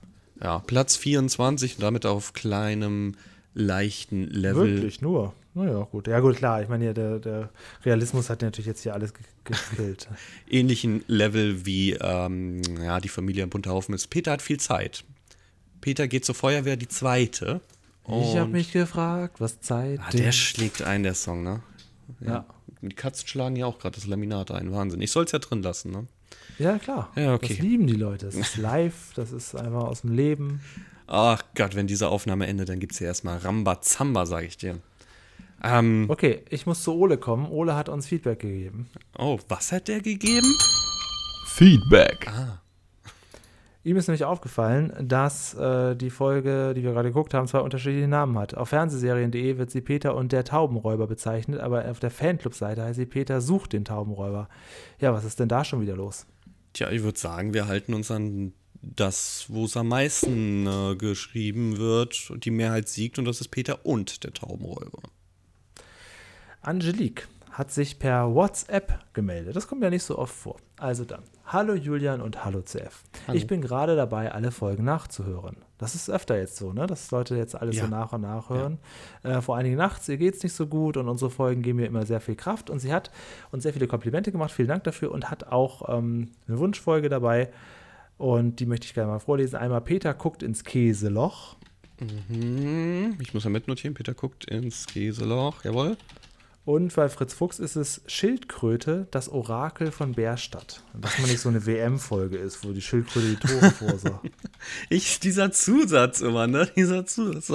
[0.43, 3.17] Ja, Platz 24 und damit auf kleinem,
[3.57, 4.77] leichten Level.
[4.77, 5.33] Wirklich nur?
[5.55, 6.07] Naja, gut.
[6.07, 6.63] Ja, gut, klar.
[6.63, 7.49] Ich meine, ja, der, der
[7.85, 10.09] Realismus hat natürlich jetzt hier alles gekillt.
[10.51, 14.09] Ähnlichen Level wie ähm, ja, die Familie im Bunterhaufen ist.
[14.09, 15.05] Peter hat viel Zeit.
[15.81, 17.63] Peter geht zur Feuerwehr, die zweite.
[18.07, 20.01] ich habe mich gefragt, was Zeit.
[20.03, 21.63] Ah, der schlägt ein, der Song, ne?
[22.21, 22.29] Ja.
[22.29, 22.47] ja.
[22.83, 24.73] Die Katzen schlagen ja auch gerade das Laminat ein.
[24.73, 25.01] Wahnsinn.
[25.01, 26.07] Ich soll es ja drin lassen, ne?
[26.59, 27.11] Ja, klar.
[27.17, 27.55] Ja, okay.
[27.55, 28.27] Das lieben die Leute.
[28.27, 30.61] Das ist live, das ist einfach aus dem Leben.
[31.07, 34.79] Ach Gott, wenn diese Aufnahme endet, dann gibt es ja erstmal Rambazamba, sage ich dir.
[35.63, 37.47] Ähm, okay, ich muss zu Ole kommen.
[37.47, 38.89] Ole hat uns Feedback gegeben.
[39.19, 40.53] Oh, was hat der gegeben?
[41.47, 42.27] Feedback.
[42.29, 42.61] Ah.
[43.87, 48.09] Ihm ist nämlich aufgefallen, dass äh, die Folge, die wir gerade geguckt haben, zwei unterschiedliche
[48.09, 48.57] Namen hat.
[48.57, 53.07] Auf Fernsehserien.de wird sie Peter und der Taubenräuber bezeichnet, aber auf der Fanclub-Seite heißt sie
[53.07, 54.49] Peter sucht den Taubenräuber.
[54.99, 56.27] Ja, was ist denn da schon wieder los?
[56.73, 58.55] Tja, ich würde sagen, wir halten uns an
[58.95, 63.49] das, wo es am meisten äh, geschrieben wird und die Mehrheit siegt und das ist
[63.49, 65.03] Peter und der Taubenräuber.
[66.63, 69.57] Angelique hat sich per WhatsApp gemeldet.
[69.57, 70.57] Das kommt ja nicht so oft vor.
[70.79, 73.03] Also dann, hallo Julian und hallo CF.
[73.27, 73.37] Hallo.
[73.37, 75.57] Ich bin gerade dabei, alle Folgen nachzuhören.
[75.79, 76.87] Das ist öfter jetzt so, ne?
[76.87, 77.85] dass Leute jetzt alles ja.
[77.85, 78.79] so nach und nach hören.
[79.25, 79.39] Ja.
[79.39, 81.79] Äh, vor allen Dingen nachts, ihr geht es nicht so gut und unsere Folgen geben
[81.79, 82.69] mir immer sehr viel Kraft.
[82.69, 83.11] Und sie hat
[83.53, 87.51] uns sehr viele Komplimente gemacht, vielen Dank dafür und hat auch ähm, eine Wunschfolge dabei.
[88.19, 89.57] Und die möchte ich gerne mal vorlesen.
[89.57, 91.57] Einmal Peter guckt ins Käseloch.
[92.29, 93.17] Mhm.
[93.21, 93.95] Ich muss ja mitnotieren.
[93.95, 95.65] Peter guckt ins Käseloch.
[95.65, 95.97] Jawohl.
[96.67, 100.83] Und bei Fritz Fuchs ist es Schildkröte, das Orakel von Bärstadt.
[100.95, 104.31] Dass man nicht so eine WM-Folge ist, wo die Schildkröte die Tore vorsagt.
[104.89, 106.69] Ich, dieser Zusatz immer, ne?
[106.75, 107.53] Dieser Zusatz.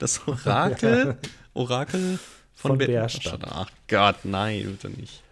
[0.00, 1.16] Das Orakel.
[1.54, 2.18] Orakel
[2.54, 3.40] von, von Bärstadt.
[3.44, 5.22] Ach Gott, nein, bitte nicht.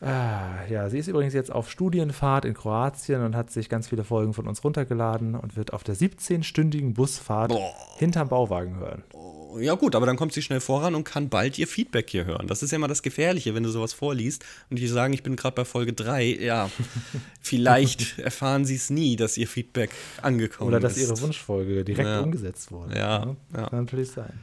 [0.00, 4.04] Ah, ja, sie ist übrigens jetzt auf Studienfahrt in Kroatien und hat sich ganz viele
[4.04, 7.74] Folgen von uns runtergeladen und wird auf der 17-stündigen Busfahrt Boah.
[7.98, 9.02] hinterm Bauwagen hören.
[9.12, 12.26] Oh, ja gut, aber dann kommt sie schnell voran und kann bald ihr Feedback hier
[12.26, 12.46] hören.
[12.46, 15.34] Das ist ja immer das Gefährliche, wenn du sowas vorliest und die sagen, ich bin
[15.34, 16.38] gerade bei Folge 3.
[16.40, 16.70] Ja,
[17.40, 19.90] vielleicht erfahren sie es nie, dass ihr Feedback
[20.22, 20.76] angekommen ist.
[20.76, 21.08] Oder dass ist.
[21.08, 22.20] ihre Wunschfolge direkt ja.
[22.20, 22.96] umgesetzt wurde.
[22.96, 23.68] Ja, ja.
[23.68, 24.38] Kann natürlich sein.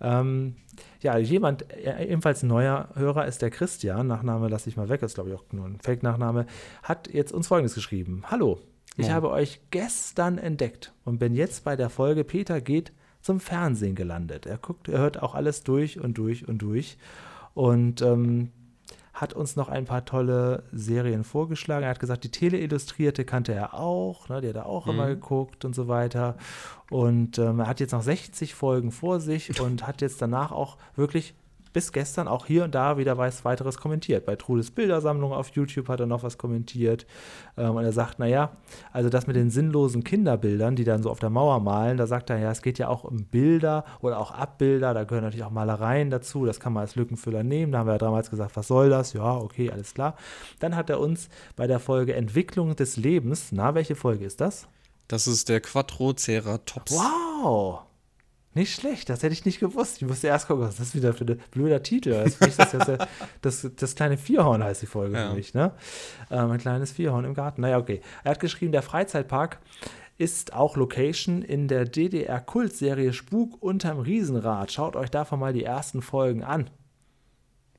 [0.00, 0.54] Ähm,
[1.00, 1.64] ja, jemand,
[2.00, 5.44] ebenfalls neuer Hörer ist der Christian, Nachname lasse ich mal weg, ist glaube ich auch
[5.52, 6.46] nur ein Fake-Nachname,
[6.82, 8.22] hat jetzt uns folgendes geschrieben.
[8.26, 8.60] Hallo,
[8.96, 9.14] ich ja.
[9.14, 12.92] habe euch gestern entdeckt und bin jetzt bei der Folge Peter geht
[13.22, 14.46] zum Fernsehen gelandet.
[14.46, 16.96] Er guckt, er hört auch alles durch und durch und durch.
[17.54, 18.50] Und ähm,
[19.20, 21.84] hat uns noch ein paar tolle Serien vorgeschlagen.
[21.84, 24.92] Er hat gesagt, die Teleillustrierte kannte er auch, ne, die hat er auch mhm.
[24.92, 26.36] immer geguckt und so weiter.
[26.90, 30.78] Und ähm, er hat jetzt noch 60 Folgen vor sich und hat jetzt danach auch
[30.96, 31.34] wirklich
[31.72, 34.26] bis gestern auch hier und da wieder was weiteres kommentiert.
[34.26, 37.06] Bei Trudes Bildersammlung auf YouTube hat er noch was kommentiert.
[37.56, 38.52] Ähm, und er sagt, naja,
[38.92, 42.30] also das mit den sinnlosen Kinderbildern, die dann so auf der Mauer malen, da sagt
[42.30, 45.50] er, ja, es geht ja auch um Bilder oder auch Abbilder, da gehören natürlich auch
[45.50, 47.72] Malereien dazu, das kann man als Lückenfüller nehmen.
[47.72, 49.12] Da haben wir ja damals gesagt, was soll das?
[49.12, 50.16] Ja, okay, alles klar.
[50.58, 54.66] Dann hat er uns bei der Folge Entwicklung des Lebens, na, welche Folge ist das?
[55.08, 56.92] Das ist der Quattroceratops.
[56.92, 57.80] Wow!
[58.52, 60.02] Nicht schlecht, das hätte ich nicht gewusst.
[60.02, 62.10] Ich musste erst gucken, was ist das wieder für ein blöder Titel?
[62.10, 62.98] Das, das, das,
[63.40, 65.30] das, das kleine Vierhorn heißt die Folge ja.
[65.30, 65.72] für mich, ne?
[66.30, 67.60] Ähm, ein kleines Vierhorn im Garten.
[67.60, 68.00] Naja, okay.
[68.24, 69.60] Er hat geschrieben, der Freizeitpark
[70.18, 74.72] ist auch Location in der DDR-Kultserie Spuk unterm Riesenrad.
[74.72, 76.68] Schaut euch davon mal die ersten Folgen an.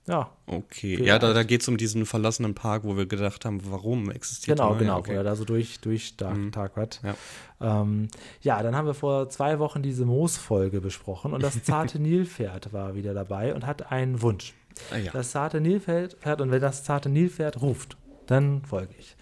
[0.08, 0.32] Ja.
[0.48, 0.96] Okay.
[0.98, 1.08] Vielleicht.
[1.08, 4.58] Ja, da, da geht es um diesen verlassenen Park, wo wir gedacht haben, warum existiert
[4.58, 4.80] Genau, der?
[4.80, 5.12] genau, okay.
[5.12, 6.52] wo er da so durch, durch mhm.
[6.52, 7.02] Tag hat.
[7.04, 7.82] Ja.
[7.82, 8.08] Ähm,
[8.42, 12.96] ja, dann haben wir vor zwei Wochen diese Moos-Folge besprochen und das zarte Nilpferd war
[12.96, 14.54] wieder dabei und hat einen Wunsch.
[14.92, 15.12] Ah, ja.
[15.12, 19.16] Das zarte Nilpferd, und wenn das zarte Nilpferd ruft, dann folge ich.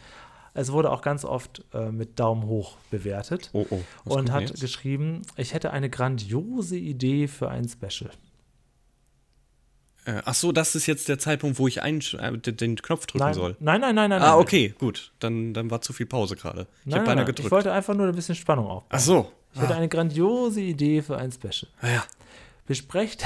[0.53, 3.81] Es wurde auch ganz oft äh, mit Daumen hoch bewertet oh, oh.
[4.05, 4.61] und hat jetzt?
[4.61, 8.11] geschrieben, ich hätte eine grandiose Idee für ein Special.
[10.09, 13.25] Äh, ach so, das ist jetzt der Zeitpunkt, wo ich einen, äh, den Knopf drücken
[13.25, 13.55] nein, soll.
[13.59, 14.21] Nein, nein, nein, nein.
[14.21, 15.11] Ah, okay, gut.
[15.19, 16.67] Dann, dann war zu viel Pause gerade.
[16.85, 17.45] Ich habe beinahe gedrückt.
[17.45, 18.89] Ich wollte einfach nur ein bisschen Spannung aufbauen.
[18.89, 19.31] Ach so.
[19.53, 19.63] Ich ah.
[19.63, 21.69] hatte eine grandiose Idee für ein Special.
[21.81, 22.03] Ah, ja.
[22.65, 23.23] Besprecht,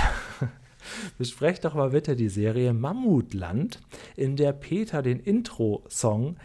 [1.18, 3.80] besprecht doch mal bitte die Serie Mammutland,
[4.16, 6.38] in der Peter den Intro-Song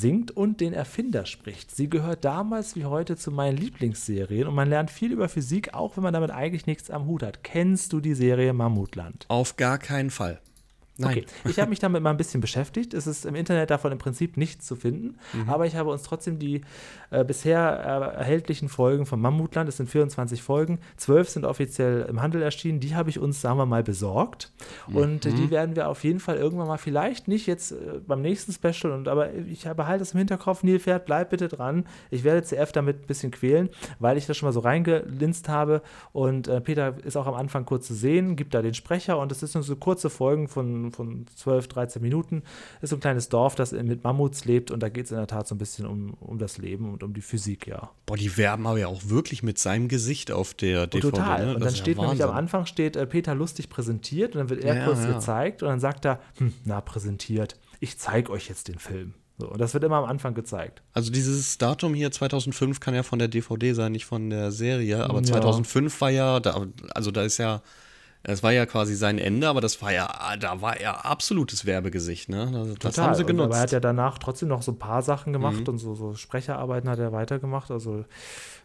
[0.00, 1.74] singt und den Erfinder spricht.
[1.74, 5.96] Sie gehört damals wie heute zu meinen Lieblingsserien und man lernt viel über Physik, auch
[5.96, 7.42] wenn man damit eigentlich nichts am Hut hat.
[7.42, 9.24] Kennst du die Serie Mammutland?
[9.28, 10.40] Auf gar keinen Fall.
[10.98, 11.18] Nein.
[11.18, 12.94] Okay, ich habe mich damit mal ein bisschen beschäftigt.
[12.94, 15.48] Es ist im Internet davon im Prinzip nichts zu finden, mhm.
[15.48, 16.62] aber ich habe uns trotzdem die
[17.10, 22.22] äh, bisher äh, erhältlichen Folgen von Mammutland, es sind 24 Folgen, 12 sind offiziell im
[22.22, 24.52] Handel erschienen, die habe ich uns, sagen wir mal, besorgt.
[24.88, 24.96] Mhm.
[24.96, 28.52] Und die werden wir auf jeden Fall irgendwann mal, vielleicht nicht jetzt äh, beim nächsten
[28.52, 31.84] Special, und, aber ich behalte es im Hinterkopf, Nilpferd, bleib bitte dran.
[32.10, 33.68] Ich werde CF damit ein bisschen quälen,
[33.98, 35.82] weil ich das schon mal so reingelinst habe.
[36.12, 39.30] Und äh, Peter ist auch am Anfang kurz zu sehen, gibt da den Sprecher und
[39.30, 42.42] es sind so kurze Folgen von von, 12, 13 Minuten.
[42.80, 45.26] Ist so ein kleines Dorf, das mit Mammuts lebt und da geht es in der
[45.26, 47.90] Tat so ein bisschen um, um das Leben und um die Physik, ja.
[48.06, 51.06] Boah, die werben aber ja auch wirklich mit seinem Gesicht auf der DVD.
[51.06, 51.46] Und total.
[51.46, 51.54] Ne?
[51.54, 54.64] Und dann steht ja nämlich am Anfang steht äh, Peter lustig präsentiert und dann wird
[54.64, 55.12] er ja, kurz ja.
[55.12, 59.14] gezeigt und dann sagt er, hm, na, präsentiert, ich zeige euch jetzt den Film.
[59.38, 60.82] So, und das wird immer am Anfang gezeigt.
[60.94, 65.04] Also dieses Datum hier 2005 kann ja von der DVD sein, nicht von der Serie,
[65.04, 65.24] aber ja.
[65.24, 67.60] 2005 war ja, da, also da ist ja
[68.28, 72.28] es war ja quasi sein Ende, aber das war ja, da war er absolutes Werbegesicht,
[72.28, 72.50] ne?
[72.52, 72.76] Das, Total.
[72.78, 73.46] das haben sie genutzt.
[73.46, 75.68] Aber er hat ja danach trotzdem noch so ein paar Sachen gemacht mhm.
[75.68, 77.70] und so, so, Sprecherarbeiten hat er weitergemacht.
[77.70, 78.04] Also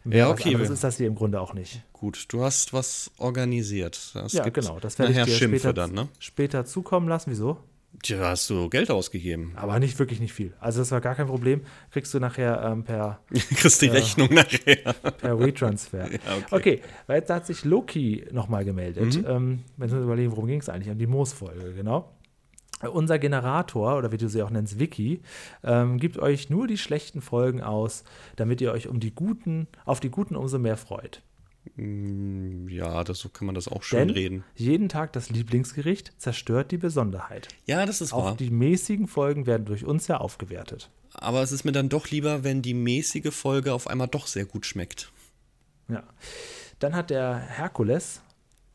[0.05, 0.55] ja, okay.
[0.55, 1.84] Das ist das hier im Grunde auch nicht.
[1.93, 4.12] Gut, du hast was organisiert.
[4.16, 4.80] Das ja, genau.
[4.80, 6.07] Das werde ich dir später, dann, ne?
[6.18, 7.30] später zukommen lassen.
[7.30, 7.57] Wieso?
[8.03, 9.53] Tja, hast du Geld ausgegeben.
[9.55, 10.53] Aber nicht wirklich nicht viel.
[10.59, 11.61] Also das war gar kein Problem.
[11.91, 14.93] Kriegst du nachher ähm, per Kriegst die äh, Rechnung nachher.
[14.93, 16.09] Per WeTransfer.
[16.11, 16.45] Ja, okay.
[16.51, 19.17] okay, weil jetzt hat sich Loki nochmal gemeldet.
[19.17, 19.25] Mhm.
[19.27, 20.91] Ähm, wenn wir überlegen, worum ging es eigentlich?
[20.91, 22.11] Um die Moos-Folge, genau.
[22.91, 25.21] Unser Generator, oder wie du sie auch nennst, Wiki,
[25.63, 28.03] ähm, gibt euch nur die schlechten Folgen aus,
[28.35, 31.21] damit ihr euch um die guten, auf die guten umso mehr freut.
[31.76, 34.43] Mm, ja, das, so kann man das auch schön Denn reden.
[34.55, 37.47] Jeden Tag das Lieblingsgericht zerstört die Besonderheit.
[37.66, 38.32] Ja, das ist auch wahr.
[38.34, 40.89] Auch die mäßigen Folgen werden durch uns ja aufgewertet.
[41.14, 44.45] Aber es ist mir dann doch lieber, wenn die mäßige Folge auf einmal doch sehr
[44.45, 45.12] gut schmeckt.
[45.88, 46.03] Ja.
[46.80, 48.22] Dann hat der Herkules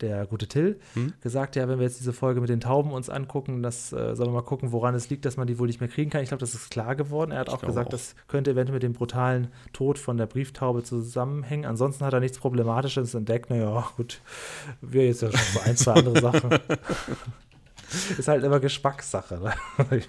[0.01, 1.13] der gute Till, hm?
[1.21, 4.29] gesagt, ja, wenn wir jetzt diese Folge mit den Tauben uns angucken, das äh, sollen
[4.29, 6.21] wir mal gucken, woran es liegt, dass man die wohl nicht mehr kriegen kann.
[6.21, 7.31] Ich glaube, das ist klar geworden.
[7.31, 7.91] Er hat ich auch gesagt, auch.
[7.91, 11.65] das könnte eventuell mit dem brutalen Tod von der Brieftaube zusammenhängen.
[11.65, 13.49] Ansonsten hat er nichts Problematisches entdeckt.
[13.49, 14.21] Naja, gut,
[14.81, 16.49] wir jetzt ja schon so ein, zwei andere Sachen.
[18.17, 19.53] ist halt immer Geschmackssache, ne?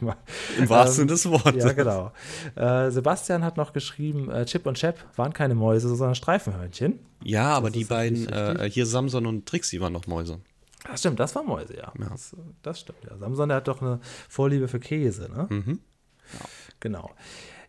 [0.59, 1.65] Im wahrsten ähm, des Wortes.
[1.65, 2.13] Ja, genau.
[2.55, 6.99] Äh, Sebastian hat noch geschrieben, äh, Chip und Chap waren keine Mäuse, sondern Streifenhörnchen.
[7.23, 10.41] Ja, aber die beiden, äh, hier Samson und Trixie waren noch Mäuse.
[10.87, 11.93] Das stimmt, das war Mäuse, ja.
[11.99, 12.09] ja.
[12.09, 13.17] Das, das, stimmt, ja.
[13.19, 15.47] Samson, der hat doch eine Vorliebe für Käse, ne?
[15.51, 15.81] Mhm.
[16.33, 16.47] Ja.
[16.81, 17.11] Genau.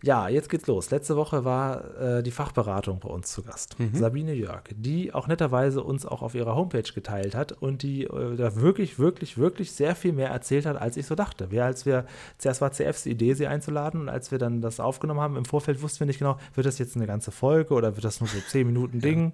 [0.01, 0.91] Ja, jetzt geht's los.
[0.91, 3.77] Letzte Woche war äh, die Fachberatung bei uns zu Gast.
[3.79, 3.93] Mhm.
[3.93, 8.35] Sabine Jörg, die auch netterweise uns auch auf ihrer Homepage geteilt hat und die äh,
[8.37, 11.51] da wirklich, wirklich, wirklich sehr viel mehr erzählt hat, als ich so dachte.
[11.51, 12.05] Wir, als wir,
[12.37, 15.81] zuerst war CFs Idee, sie einzuladen und als wir dann das aufgenommen haben, im Vorfeld
[15.81, 18.39] wussten wir nicht genau, wird das jetzt eine ganze Folge oder wird das nur so
[18.47, 19.25] zehn Minuten Ding?
[19.25, 19.31] Ja.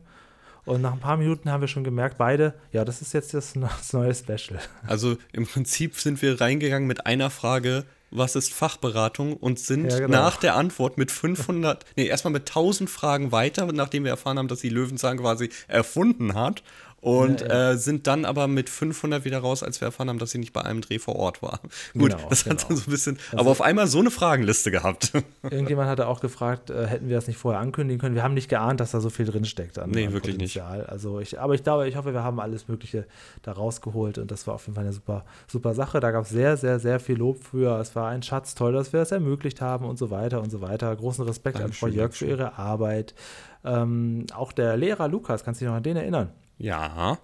[0.65, 3.53] Und nach ein paar Minuten haben wir schon gemerkt, beide, ja, das ist jetzt das,
[3.53, 4.59] das neue Special.
[4.87, 7.85] Also im Prinzip sind wir reingegangen mit einer Frage,
[8.17, 10.09] was ist Fachberatung und sind ja, genau.
[10.09, 14.47] nach der Antwort mit 500, nee, erstmal mit 1000 Fragen weiter, nachdem wir erfahren haben,
[14.47, 16.63] dass sie Löwenzahn quasi erfunden hat
[17.05, 17.73] und ja.
[17.73, 20.53] Äh, sind dann aber mit 500 wieder raus, als wir erfahren haben, dass sie nicht
[20.53, 21.59] bei einem Dreh vor Ort war.
[21.93, 22.67] Gut, genau, das hat genau.
[22.69, 25.11] dann so ein bisschen, also, aber auf einmal so eine Fragenliste gehabt.
[25.43, 28.15] Irgendjemand hatte auch gefragt, äh, hätten wir das nicht vorher ankündigen können.
[28.15, 29.77] Wir haben nicht geahnt, dass da so viel drinsteckt.
[29.77, 30.79] An, nee, an wirklich Potenzial.
[30.79, 30.89] nicht.
[30.89, 33.05] Also ich, aber ich glaube, ich hoffe, wir haben alles Mögliche
[33.43, 35.99] da rausgeholt und das war auf jeden Fall eine super, super Sache.
[35.99, 37.79] Da gab es sehr, sehr, sehr viel Lob für.
[37.79, 40.59] Es war ein Schatz, toll, dass wir das ermöglicht haben und so weiter und so
[40.59, 40.95] weiter.
[40.95, 43.13] Großen Respekt Dankeschön, an Frau Jörg für ihre Arbeit.
[43.63, 46.31] Ähm, auch der Lehrer Lukas, kannst du dich noch an den erinnern?
[46.57, 47.17] Ja.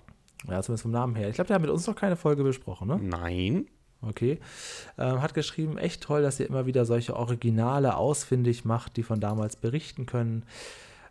[0.47, 1.29] Ja, zumindest vom Namen her.
[1.29, 2.99] Ich glaube, der hat mit uns noch keine Folge besprochen, ne?
[3.01, 3.67] Nein.
[4.01, 4.39] Okay.
[4.97, 9.19] Ähm, hat geschrieben, echt toll, dass ihr immer wieder solche Originale ausfindig macht, die von
[9.19, 10.43] damals berichten können.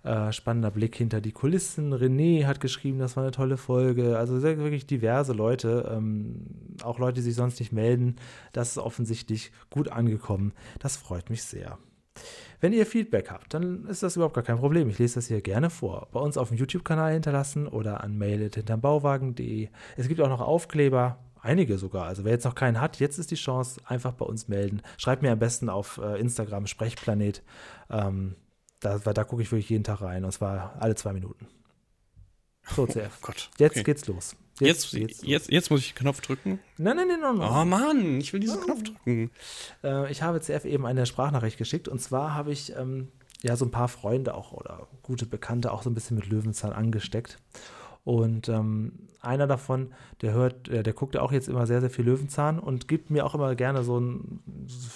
[0.02, 1.92] Äh, spannender Blick hinter die Kulissen.
[1.94, 4.18] René hat geschrieben, das war eine tolle Folge.
[4.18, 6.46] Also sehr, wirklich diverse Leute, ähm,
[6.82, 8.16] auch Leute, die sich sonst nicht melden.
[8.52, 10.52] Das ist offensichtlich gut angekommen.
[10.78, 11.78] Das freut mich sehr.
[12.60, 14.88] Wenn ihr Feedback habt, dann ist das überhaupt gar kein Problem.
[14.90, 16.08] Ich lese das hier gerne vor.
[16.12, 19.68] Bei uns auf dem YouTube-Kanal hinterlassen oder an mail.hintermbauwagen.de.
[19.96, 22.04] Es gibt auch noch Aufkleber, einige sogar.
[22.04, 24.82] Also wer jetzt noch keinen hat, jetzt ist die Chance, einfach bei uns melden.
[24.98, 27.42] Schreibt mir am besten auf äh, Instagram Sprechplanet.
[27.88, 28.36] Ähm,
[28.80, 31.46] da, da gucke ich wirklich jeden Tag rein und zwar alle zwei Minuten.
[32.76, 33.18] So, CF.
[33.22, 33.50] Oh Gott.
[33.58, 33.84] Jetzt okay.
[33.84, 34.36] geht's los.
[34.60, 36.60] Jetzt, jetzt, jetzt, jetzt, muss ich den Knopf drücken?
[36.76, 37.50] Nein, nein, nein, nein.
[37.50, 38.64] Oh Mann, ich will diesen oh.
[38.64, 39.30] Knopf drücken.
[39.82, 43.08] Äh, ich habe CF eben eine Sprachnachricht geschickt und zwar habe ich ähm,
[43.42, 46.72] ja so ein paar Freunde auch oder gute Bekannte auch so ein bisschen mit Löwenzahn
[46.72, 47.38] angesteckt.
[48.04, 49.92] Und ähm, einer davon,
[50.22, 53.10] der hört, der, der guckt ja auch jetzt immer sehr, sehr viel Löwenzahn und gibt
[53.10, 54.40] mir auch immer gerne so ein,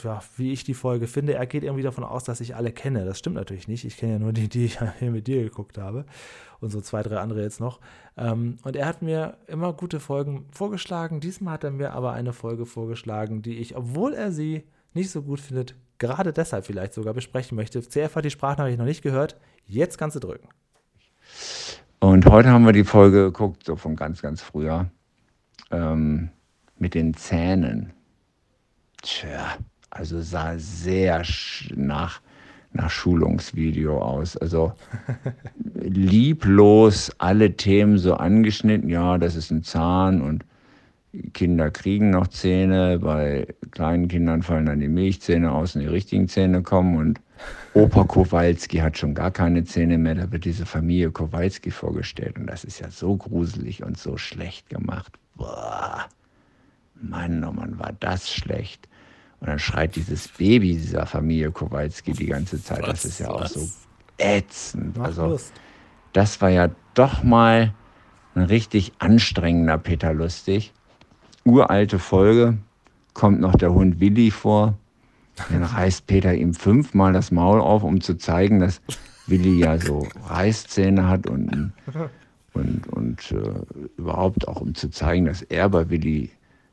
[0.03, 1.35] ja, wie ich die Folge finde.
[1.35, 3.05] Er geht irgendwie davon aus, dass ich alle kenne.
[3.05, 3.85] Das stimmt natürlich nicht.
[3.85, 6.07] Ich kenne ja nur die, die ich hier mit dir geguckt habe.
[6.61, 7.81] Und so zwei, drei andere jetzt noch.
[8.17, 11.21] Ähm, und er hat mir immer gute Folgen vorgeschlagen.
[11.21, 15.21] Diesmal hat er mir aber eine Folge vorgeschlagen, die ich, obwohl er sie nicht so
[15.21, 17.83] gut findet, gerade deshalb vielleicht sogar besprechen möchte.
[17.83, 19.37] CF hat die Sprachnachricht noch nicht gehört.
[19.67, 20.49] Jetzt kannst du drücken.
[22.05, 24.91] Und heute haben wir die Folge geguckt, so von ganz, ganz früher.
[25.71, 26.29] Ähm,
[26.79, 27.95] mit den Zähnen.
[29.01, 29.57] Tja,
[29.89, 31.23] also sah sehr
[31.75, 32.21] nach,
[32.75, 34.37] nach Schulungsvideo aus.
[34.37, 34.75] Also
[35.81, 38.91] lieblos alle Themen so angeschnitten.
[38.91, 40.45] Ja, das ist ein Zahn und
[41.33, 42.99] Kinder kriegen noch Zähne.
[42.99, 46.99] Bei kleinen Kindern fallen dann die Milchzähne aus und die richtigen Zähne kommen.
[46.99, 47.21] Und
[47.75, 50.15] Opa Kowalski hat schon gar keine Zähne mehr.
[50.15, 52.39] Da wird diese Familie Kowalski vorgestellt.
[52.39, 55.13] Und das ist ja so gruselig und so schlecht gemacht.
[55.35, 56.07] Boah.
[57.01, 58.89] Mann, oh Mann, war das schlecht.
[59.41, 62.83] Und dann schreit dieses Baby dieser Familie Kowalski die ganze Zeit.
[62.83, 63.57] Was, das ist ja was?
[63.57, 63.69] auch so
[64.19, 64.97] ätzend.
[64.97, 65.53] Mach also, Lust.
[66.13, 67.75] das war ja doch mal
[68.35, 70.73] ein richtig anstrengender Peter Lustig.
[71.45, 72.57] Uralte Folge,
[73.13, 74.75] kommt noch der Hund Willi vor.
[75.51, 78.81] Dann reißt Peter ihm fünfmal das Maul auf, um zu zeigen, dass
[79.27, 81.73] Willi ja so Reißzähne hat und,
[82.53, 86.31] und, und äh, überhaupt auch um zu zeigen, dass er bei Willi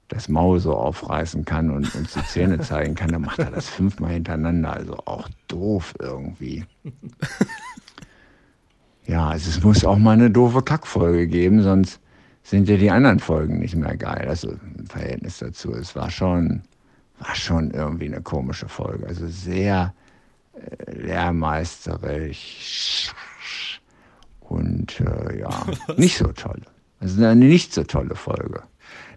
[0.10, 3.70] das Maul so aufreißen kann und uns die Zähne zeigen kann, dann macht er das
[3.70, 4.74] fünfmal hintereinander.
[4.74, 6.66] Also auch doof irgendwie.
[9.08, 12.00] Ja, also es muss auch mal eine doofe Kackfolge geben, sonst
[12.44, 14.26] sind ja die anderen Folgen nicht mehr geil.
[14.28, 15.74] Also im Verhältnis dazu.
[15.74, 16.62] Es war schon,
[17.22, 19.08] war schon irgendwie eine komische Folge.
[19.08, 19.94] Also sehr
[20.54, 23.12] äh, lehrmeisterisch
[24.42, 25.66] und äh, ja,
[25.98, 26.62] nicht so toll.
[27.00, 28.64] Also eine nicht so tolle Folge.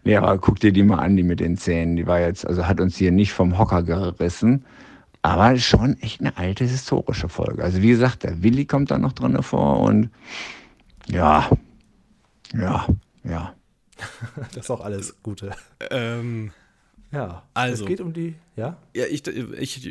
[0.05, 1.97] Lehrer, guck dir die mal an, die mit den Zähnen.
[1.97, 4.67] Die war jetzt, also hat uns hier nicht vom Hocker gerissen,
[5.23, 7.65] aber schon echt eine alte historische Folge.
[7.65, 10.11] Also wie gesagt, der Willi kommt da noch drin vor und
[11.07, 11.49] ja,
[12.53, 12.87] ja,
[13.25, 13.55] ja.
[14.37, 15.53] das ist auch alles Gute.
[15.91, 16.53] Ähm,
[17.15, 17.85] ja, also.
[17.85, 18.77] Es geht um die, ja?
[18.93, 19.87] Ja, ich, ich,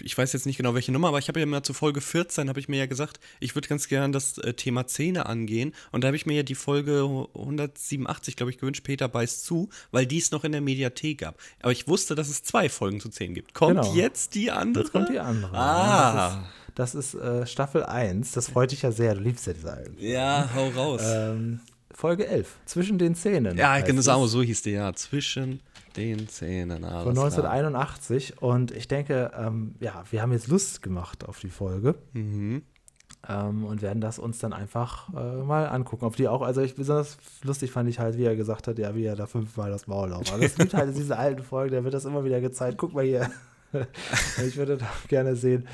[0.00, 2.48] ich weiß jetzt nicht genau, welche Nummer, aber ich habe ja mal zu Folge 14,
[2.48, 5.74] habe ich mir ja gesagt, ich würde ganz gern das äh, Thema Zähne angehen.
[5.92, 9.68] Und da habe ich mir ja die Folge 187, glaube ich, gewünscht, Peter beißt zu,
[9.90, 11.38] weil die es noch in der Mediathek gab.
[11.60, 13.54] Aber ich wusste, dass es zwei Folgen zu Zähnen gibt.
[13.54, 13.94] Kommt genau.
[13.94, 14.84] jetzt die andere?
[14.84, 15.56] Jetzt kommt die andere.
[15.56, 16.44] Ah.
[16.74, 18.32] Das ist, das ist äh, Staffel 1.
[18.32, 19.14] Das freut dich ja sehr.
[19.14, 21.02] Du liebst ja diese Ja, hau raus.
[21.04, 21.60] Ähm,
[21.94, 22.48] Folge 11.
[22.66, 23.56] Zwischen den Zähnen.
[23.56, 24.92] Ja, genau, so hieß die, ja.
[24.94, 25.60] Zwischen
[25.96, 26.84] den Zähnen.
[26.84, 28.36] Alles Von 1981.
[28.36, 28.50] Klar.
[28.50, 31.94] Und ich denke, ähm, ja, wir haben jetzt Lust gemacht auf die Folge.
[32.12, 32.62] Mhm.
[33.26, 36.04] Ähm, und werden das uns dann einfach äh, mal angucken.
[36.04, 38.94] Auf die auch, also ich besonders lustig fand ich halt, wie er gesagt hat, ja,
[38.94, 40.30] wie er da fünfmal das Maul auf.
[40.30, 42.76] Also es gibt halt diese alten Folgen, da wird das immer wieder gezeigt.
[42.76, 43.30] Guck mal hier.
[44.46, 45.66] ich würde da gerne sehen,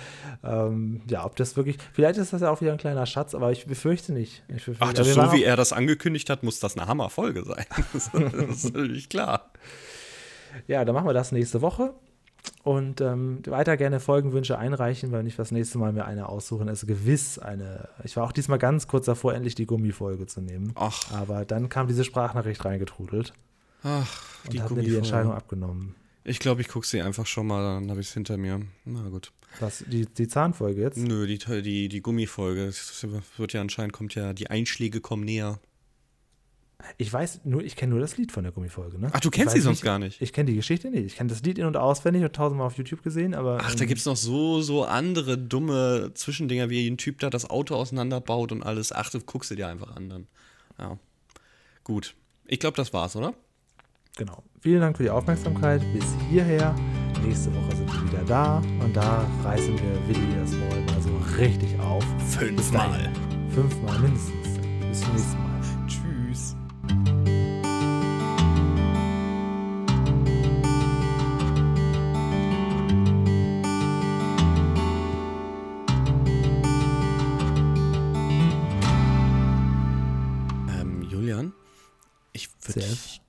[0.42, 3.52] ähm, ja, ob das wirklich, vielleicht ist das ja auch wieder ein kleiner Schatz, aber
[3.52, 4.42] ich befürchte nicht.
[4.48, 7.66] Ich befürchte, Ach, das so wie er das angekündigt hat, muss das eine Hammerfolge sein.
[7.92, 9.50] das ist natürlich klar.
[10.66, 11.94] Ja, dann machen wir das nächste Woche.
[12.62, 16.86] Und ähm, weiter gerne Folgenwünsche einreichen, weil ich das nächste Mal mir eine aussuchen ist
[16.86, 17.88] gewiss eine.
[18.04, 20.72] Ich war auch diesmal ganz kurz davor, endlich die Gummifolge zu nehmen.
[20.74, 21.12] Ach.
[21.12, 23.32] Aber dann kam diese Sprachnachricht reingetrudelt.
[23.82, 25.94] Ach, die und hat mir die Entscheidung abgenommen.
[26.22, 28.60] Ich glaube, ich gucke sie einfach schon mal, dann habe ich es hinter mir.
[28.84, 29.32] Na gut.
[29.58, 30.98] Was, die, die Zahnfolge jetzt?
[30.98, 32.66] Nö, die, die, die Gummifolge.
[32.66, 33.06] Es
[33.36, 35.58] wird ja anscheinend, kommt ja, die Einschläge kommen näher.
[36.96, 38.98] Ich weiß nur, ich kenne nur das Lied von der Gummifolge.
[38.98, 39.10] Ne?
[39.12, 40.20] Ach, du kennst sie sonst nicht, gar nicht?
[40.20, 41.04] Ich kenne die Geschichte nicht.
[41.04, 43.58] Ich kenne das Lied in- und auswendig und tausendmal auf YouTube gesehen, aber.
[43.60, 47.30] Ach, da ähm, gibt es noch so, so andere dumme Zwischendinger, wie ein Typ da
[47.30, 48.92] das Auto auseinanderbaut und alles.
[48.92, 50.26] Ach, du guckst sie dir einfach an dann.
[50.78, 50.98] Ja.
[51.84, 52.14] Gut.
[52.46, 53.34] Ich glaube, das war's, oder?
[54.16, 54.42] Genau.
[54.60, 55.82] Vielen Dank für die Aufmerksamkeit.
[55.92, 56.74] Bis hierher.
[57.24, 61.36] Nächste Woche sind wir wieder da und da reißen wir Willi das Maul mal so
[61.36, 62.04] richtig auf.
[62.30, 63.12] Fünfmal.
[63.50, 64.58] Fünfmal mindestens.
[64.88, 65.49] Bis zum nächsten Mal.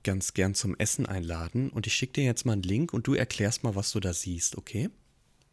[0.02, 3.14] Ganz gern zum Essen einladen und ich schicke dir jetzt mal einen Link und du
[3.14, 4.90] erklärst mal, was du da siehst, okay?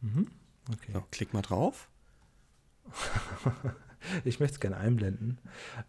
[0.02, 0.28] Mhm.
[0.72, 0.91] Okay.
[0.93, 1.89] So, klick mal drauf.
[4.24, 5.39] ich möchte es gerne einblenden.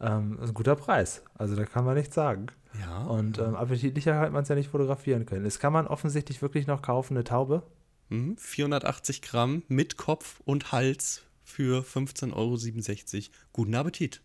[0.01, 1.23] Ähm, ist ein guter Preis.
[1.35, 2.47] Also da kann man nichts sagen.
[2.79, 3.03] Ja.
[3.05, 5.45] Und ähm, appetitlicher hat man es ja nicht fotografieren können.
[5.45, 7.63] Es kann man offensichtlich wirklich noch kaufen, eine Taube.
[8.09, 13.35] Mhm, 480 Gramm mit Kopf und Hals für 15,67 Euro.
[13.53, 14.23] Guten Appetit.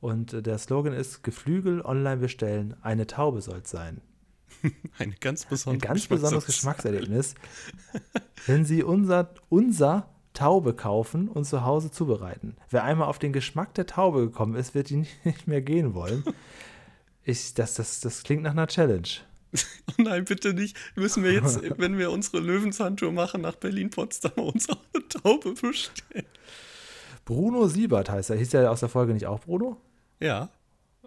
[0.00, 4.00] Und äh, der Slogan ist: Geflügel online bestellen, eine Taube soll es sein.
[4.98, 7.34] Ein ganz besonderes, Ein ganz besonderes Geschmackserlebnis,
[8.46, 12.56] wenn Sie unser, unser Taube kaufen und zu Hause zubereiten.
[12.70, 16.24] Wer einmal auf den Geschmack der Taube gekommen ist, wird ihn nicht mehr gehen wollen.
[17.24, 19.08] Ich, das, das, das klingt nach einer Challenge.
[19.98, 20.76] Oh nein, bitte nicht.
[20.94, 26.26] Müssen wir jetzt, wenn wir unsere Löwenzahn-Tour machen, nach Berlin-Potsdam uns auch eine Taube bestellen.
[27.24, 28.36] Bruno Siebert heißt er.
[28.36, 29.80] Hieß der aus der Folge nicht auch Bruno?
[30.20, 30.50] Ja.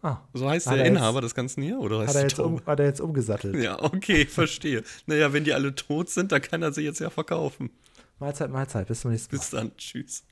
[0.01, 0.17] Ah.
[0.33, 1.79] So heißt Hat der er jetzt- Inhaber des Ganzen hier?
[1.79, 3.55] Oder heißt Hat er, jetzt um, hat er jetzt umgesattelt.
[3.55, 4.83] Ja, okay, verstehe.
[5.05, 7.69] Naja, wenn die alle tot sind, dann kann er sie jetzt ja verkaufen.
[8.19, 8.87] Mahlzeit, Mahlzeit.
[8.87, 9.39] Bis zum nächsten Mal.
[9.39, 9.75] Bis dann.
[9.77, 10.23] Tschüss.